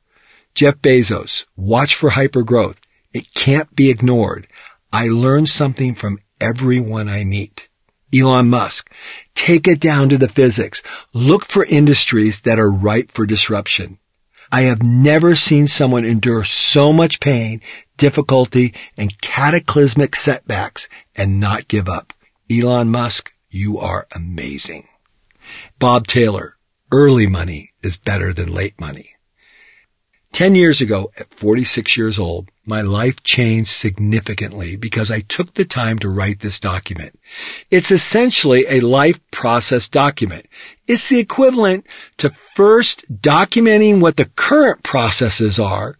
Jeff 0.53 0.75
Bezos. 0.75 1.45
Watch 1.55 1.95
for 1.95 2.11
hypergrowth. 2.11 2.77
It 3.13 3.33
can't 3.33 3.75
be 3.75 3.89
ignored. 3.89 4.47
I 4.91 5.07
learn 5.07 5.47
something 5.47 5.95
from 5.95 6.19
everyone 6.39 7.07
I 7.07 7.23
meet. 7.23 7.69
Elon 8.13 8.49
Musk. 8.49 8.91
Take 9.35 9.67
it 9.67 9.79
down 9.79 10.09
to 10.09 10.17
the 10.17 10.27
physics. 10.27 10.81
Look 11.13 11.45
for 11.45 11.63
industries 11.65 12.41
that 12.41 12.59
are 12.59 12.71
ripe 12.71 13.09
for 13.09 13.25
disruption. 13.25 13.99
I 14.51 14.63
have 14.63 14.83
never 14.83 15.33
seen 15.35 15.67
someone 15.67 16.03
endure 16.03 16.43
so 16.43 16.91
much 16.91 17.21
pain, 17.21 17.61
difficulty, 17.95 18.73
and 18.97 19.19
cataclysmic 19.21 20.15
setbacks 20.15 20.89
and 21.15 21.39
not 21.39 21.69
give 21.69 21.87
up. 21.87 22.13
Elon 22.51 22.89
Musk, 22.89 23.31
you 23.49 23.79
are 23.79 24.07
amazing. 24.13 24.89
Bob 25.79 26.05
Taylor, 26.05 26.57
early 26.91 27.27
money 27.27 27.71
is 27.81 27.97
better 27.97 28.33
than 28.33 28.53
late 28.53 28.79
money. 28.79 29.15
Ten 30.31 30.55
years 30.55 30.79
ago, 30.79 31.11
at 31.17 31.33
46 31.33 31.97
years 31.97 32.17
old, 32.17 32.49
my 32.65 32.81
life 32.81 33.21
changed 33.21 33.69
significantly 33.69 34.77
because 34.77 35.11
I 35.11 35.19
took 35.19 35.53
the 35.53 35.65
time 35.65 35.99
to 35.99 36.09
write 36.09 36.39
this 36.39 36.59
document. 36.59 37.19
It's 37.69 37.91
essentially 37.91 38.65
a 38.67 38.79
life 38.79 39.19
process 39.31 39.89
document. 39.89 40.45
It's 40.87 41.09
the 41.09 41.19
equivalent 41.19 41.85
to 42.17 42.29
first 42.29 43.03
documenting 43.11 43.99
what 43.99 44.15
the 44.15 44.25
current 44.25 44.83
processes 44.83 45.59
are, 45.59 45.97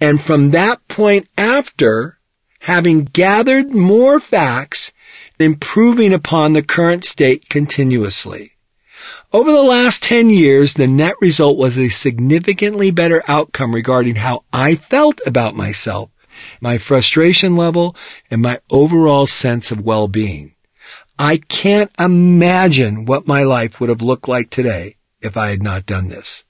and 0.00 0.20
from 0.20 0.50
that 0.50 0.86
point 0.88 1.28
after, 1.38 2.18
having 2.60 3.04
gathered 3.04 3.70
more 3.70 4.18
facts, 4.18 4.90
improving 5.38 6.12
upon 6.12 6.54
the 6.54 6.62
current 6.62 7.04
state 7.04 7.48
continuously. 7.48 8.52
Over 9.32 9.52
the 9.52 9.62
last 9.62 10.02
10 10.02 10.30
years, 10.30 10.74
the 10.74 10.86
net 10.86 11.14
result 11.20 11.56
was 11.56 11.78
a 11.78 11.88
significantly 11.88 12.90
better 12.90 13.22
outcome 13.28 13.74
regarding 13.74 14.16
how 14.16 14.44
I 14.52 14.74
felt 14.74 15.20
about 15.26 15.54
myself, 15.54 16.10
my 16.60 16.78
frustration 16.78 17.56
level, 17.56 17.96
and 18.30 18.42
my 18.42 18.60
overall 18.70 19.26
sense 19.26 19.70
of 19.70 19.80
well-being. 19.84 20.54
I 21.18 21.36
can't 21.36 21.90
imagine 21.98 23.04
what 23.04 23.26
my 23.26 23.42
life 23.42 23.78
would 23.78 23.90
have 23.90 24.02
looked 24.02 24.26
like 24.26 24.50
today 24.50 24.96
if 25.20 25.36
I 25.36 25.50
had 25.50 25.62
not 25.62 25.86
done 25.86 26.08
this. 26.08 26.44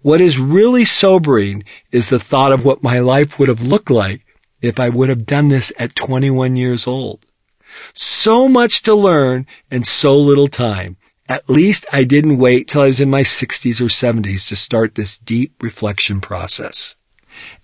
What 0.00 0.20
is 0.20 0.38
really 0.38 0.84
sobering 0.84 1.64
is 1.90 2.08
the 2.08 2.20
thought 2.20 2.52
of 2.52 2.64
what 2.64 2.82
my 2.82 3.00
life 3.00 3.38
would 3.38 3.48
have 3.48 3.62
looked 3.62 3.90
like 3.90 4.24
if 4.62 4.78
I 4.78 4.88
would 4.88 5.08
have 5.08 5.26
done 5.26 5.48
this 5.48 5.72
at 5.78 5.94
21 5.94 6.56
years 6.56 6.86
old. 6.86 7.26
So 7.92 8.48
much 8.48 8.82
to 8.82 8.94
learn 8.94 9.46
and 9.70 9.86
so 9.86 10.16
little 10.16 10.48
time. 10.48 10.96
At 11.28 11.50
least 11.50 11.86
I 11.92 12.04
didn't 12.04 12.38
wait 12.38 12.68
till 12.68 12.82
I 12.82 12.86
was 12.86 13.00
in 13.00 13.10
my 13.10 13.22
60s 13.22 13.80
or 13.80 13.86
70s 13.86 14.46
to 14.48 14.56
start 14.56 14.94
this 14.94 15.18
deep 15.18 15.54
reflection 15.60 16.20
process. 16.20 16.94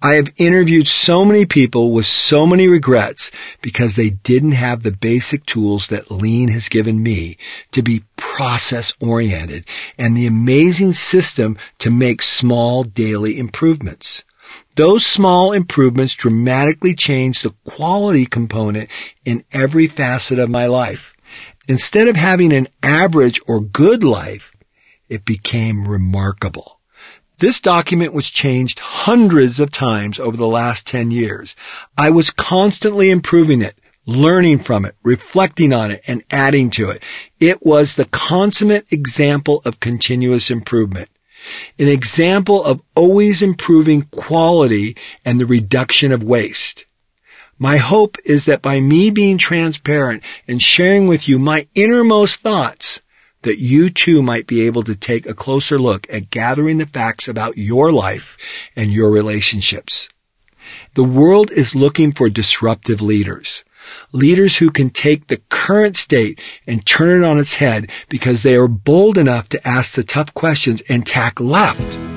I 0.03 0.14
have 0.14 0.33
interviewed 0.37 0.88
so 0.88 1.25
many 1.25 1.46
people 1.46 1.92
with 1.92 2.07
so 2.07 2.46
many 2.46 2.68
regrets 2.68 3.31
because 3.62 3.94
they 3.94 4.11
didn't 4.11 4.53
have 4.53 4.83
the 4.83 4.90
basic 4.90 5.46
tools 5.46 5.87
that 5.87 6.11
lean 6.11 6.48
has 6.48 6.68
given 6.68 7.03
me 7.03 7.38
to 7.70 7.83
be 7.83 8.05
process 8.16 8.92
oriented 9.01 9.64
and 9.96 10.16
the 10.16 10.27
amazing 10.27 10.92
system 10.92 11.57
to 11.79 11.90
make 11.90 12.20
small 12.20 12.85
daily 12.85 13.38
improvements. 13.38 14.25
Those 14.77 15.07
small 15.07 15.53
improvements 15.53 16.14
dramatically 16.14 16.94
change 16.94 17.42
the 17.42 17.55
quality 17.64 18.27
component 18.27 18.90
in 19.25 19.44
every 19.53 19.87
facet 19.87 20.38
of 20.38 20.51
my 20.51 20.66
life. 20.66 21.16
Instead 21.68 22.09
of 22.09 22.16
having 22.16 22.53
an 22.53 22.68
average 22.83 23.40
or 23.46 23.61
good 23.61 24.03
life, 24.03 24.55
it 25.09 25.25
became 25.25 25.87
remarkable. 25.87 26.81
This 27.38 27.61
document 27.61 28.12
was 28.12 28.31
changed 28.31 28.79
hundreds 28.79 29.61
of 29.61 29.70
times 29.70 30.18
over 30.18 30.37
the 30.37 30.46
last 30.46 30.87
10 30.87 31.11
years. 31.11 31.55
I 31.96 32.11
was 32.11 32.31
constantly 32.31 33.11
improving 33.11 33.62
it, 33.62 33.77
learning 34.07 34.59
from 34.59 34.85
it, 34.85 34.96
reflecting 35.03 35.72
on 35.72 35.90
it, 35.90 36.03
and 36.07 36.22
adding 36.31 36.70
to 36.70 36.90
it. 36.90 37.03
It 37.38 37.64
was 37.64 37.94
the 37.94 38.05
consummate 38.07 38.92
example 38.92 39.62
of 39.64 39.81
continuous 39.81 40.51
improvement. 40.51 41.09
An 41.79 41.88
example 41.88 42.62
of 42.62 42.83
always 42.94 43.42
improving 43.42 44.03
quality 44.03 44.96
and 45.25 45.40
the 45.40 45.46
reduction 45.46 46.12
of 46.12 46.22
waste. 46.22 46.87
My 47.62 47.77
hope 47.77 48.18
is 48.25 48.46
that 48.46 48.61
by 48.61 48.81
me 48.81 49.11
being 49.11 49.38
transparent 49.38 50.25
and 50.48 50.61
sharing 50.61 51.07
with 51.07 51.29
you 51.29 51.38
my 51.38 51.68
innermost 51.77 52.40
thoughts, 52.40 53.01
that 53.42 53.61
you 53.61 53.88
too 53.88 54.20
might 54.20 54.48
be 54.48 54.62
able 54.62 54.83
to 54.83 54.96
take 54.96 55.27
a 55.27 55.33
closer 55.33 55.79
look 55.79 56.05
at 56.11 56.31
gathering 56.31 56.79
the 56.79 56.87
facts 56.87 57.29
about 57.29 57.57
your 57.57 57.92
life 57.92 58.68
and 58.75 58.92
your 58.92 59.12
relationships. 59.12 60.09
The 60.94 61.05
world 61.05 61.53
is 61.53 61.77
looking 61.77 62.11
for 62.11 62.29
disruptive 62.29 63.01
leaders. 63.01 63.62
Leaders 64.11 64.57
who 64.57 64.72
can 64.72 64.90
take 64.90 65.29
the 65.29 65.40
current 65.48 65.96
state 65.96 66.40
and 66.66 66.85
turn 66.85 67.22
it 67.22 67.25
on 67.25 67.38
its 67.38 67.55
head 67.55 67.92
because 68.09 68.42
they 68.42 68.57
are 68.57 68.66
bold 68.66 69.16
enough 69.16 69.48
to 69.51 69.68
ask 69.68 69.94
the 69.94 70.03
tough 70.03 70.35
questions 70.35 70.83
and 70.88 71.07
tack 71.07 71.38
left 71.38 72.12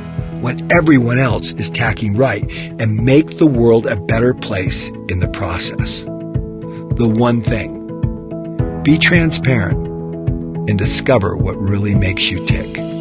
when 0.46 0.72
everyone 0.72 1.18
else 1.18 1.50
is 1.54 1.72
tacking 1.72 2.16
right 2.16 2.46
and 2.80 3.04
make 3.04 3.40
the 3.40 3.48
world 3.48 3.88
a 3.88 3.96
better 3.96 4.32
place 4.32 4.90
in 5.10 5.20
the 5.20 5.28
process. 5.30 6.04
The 6.04 7.12
one 7.18 7.42
thing. 7.42 7.82
Be 8.84 9.00
transparent 9.00 9.88
and 10.70 10.78
discover 10.78 11.36
what 11.36 11.58
really 11.58 11.96
makes 11.96 12.30
you 12.30 12.46
tick. 12.46 12.95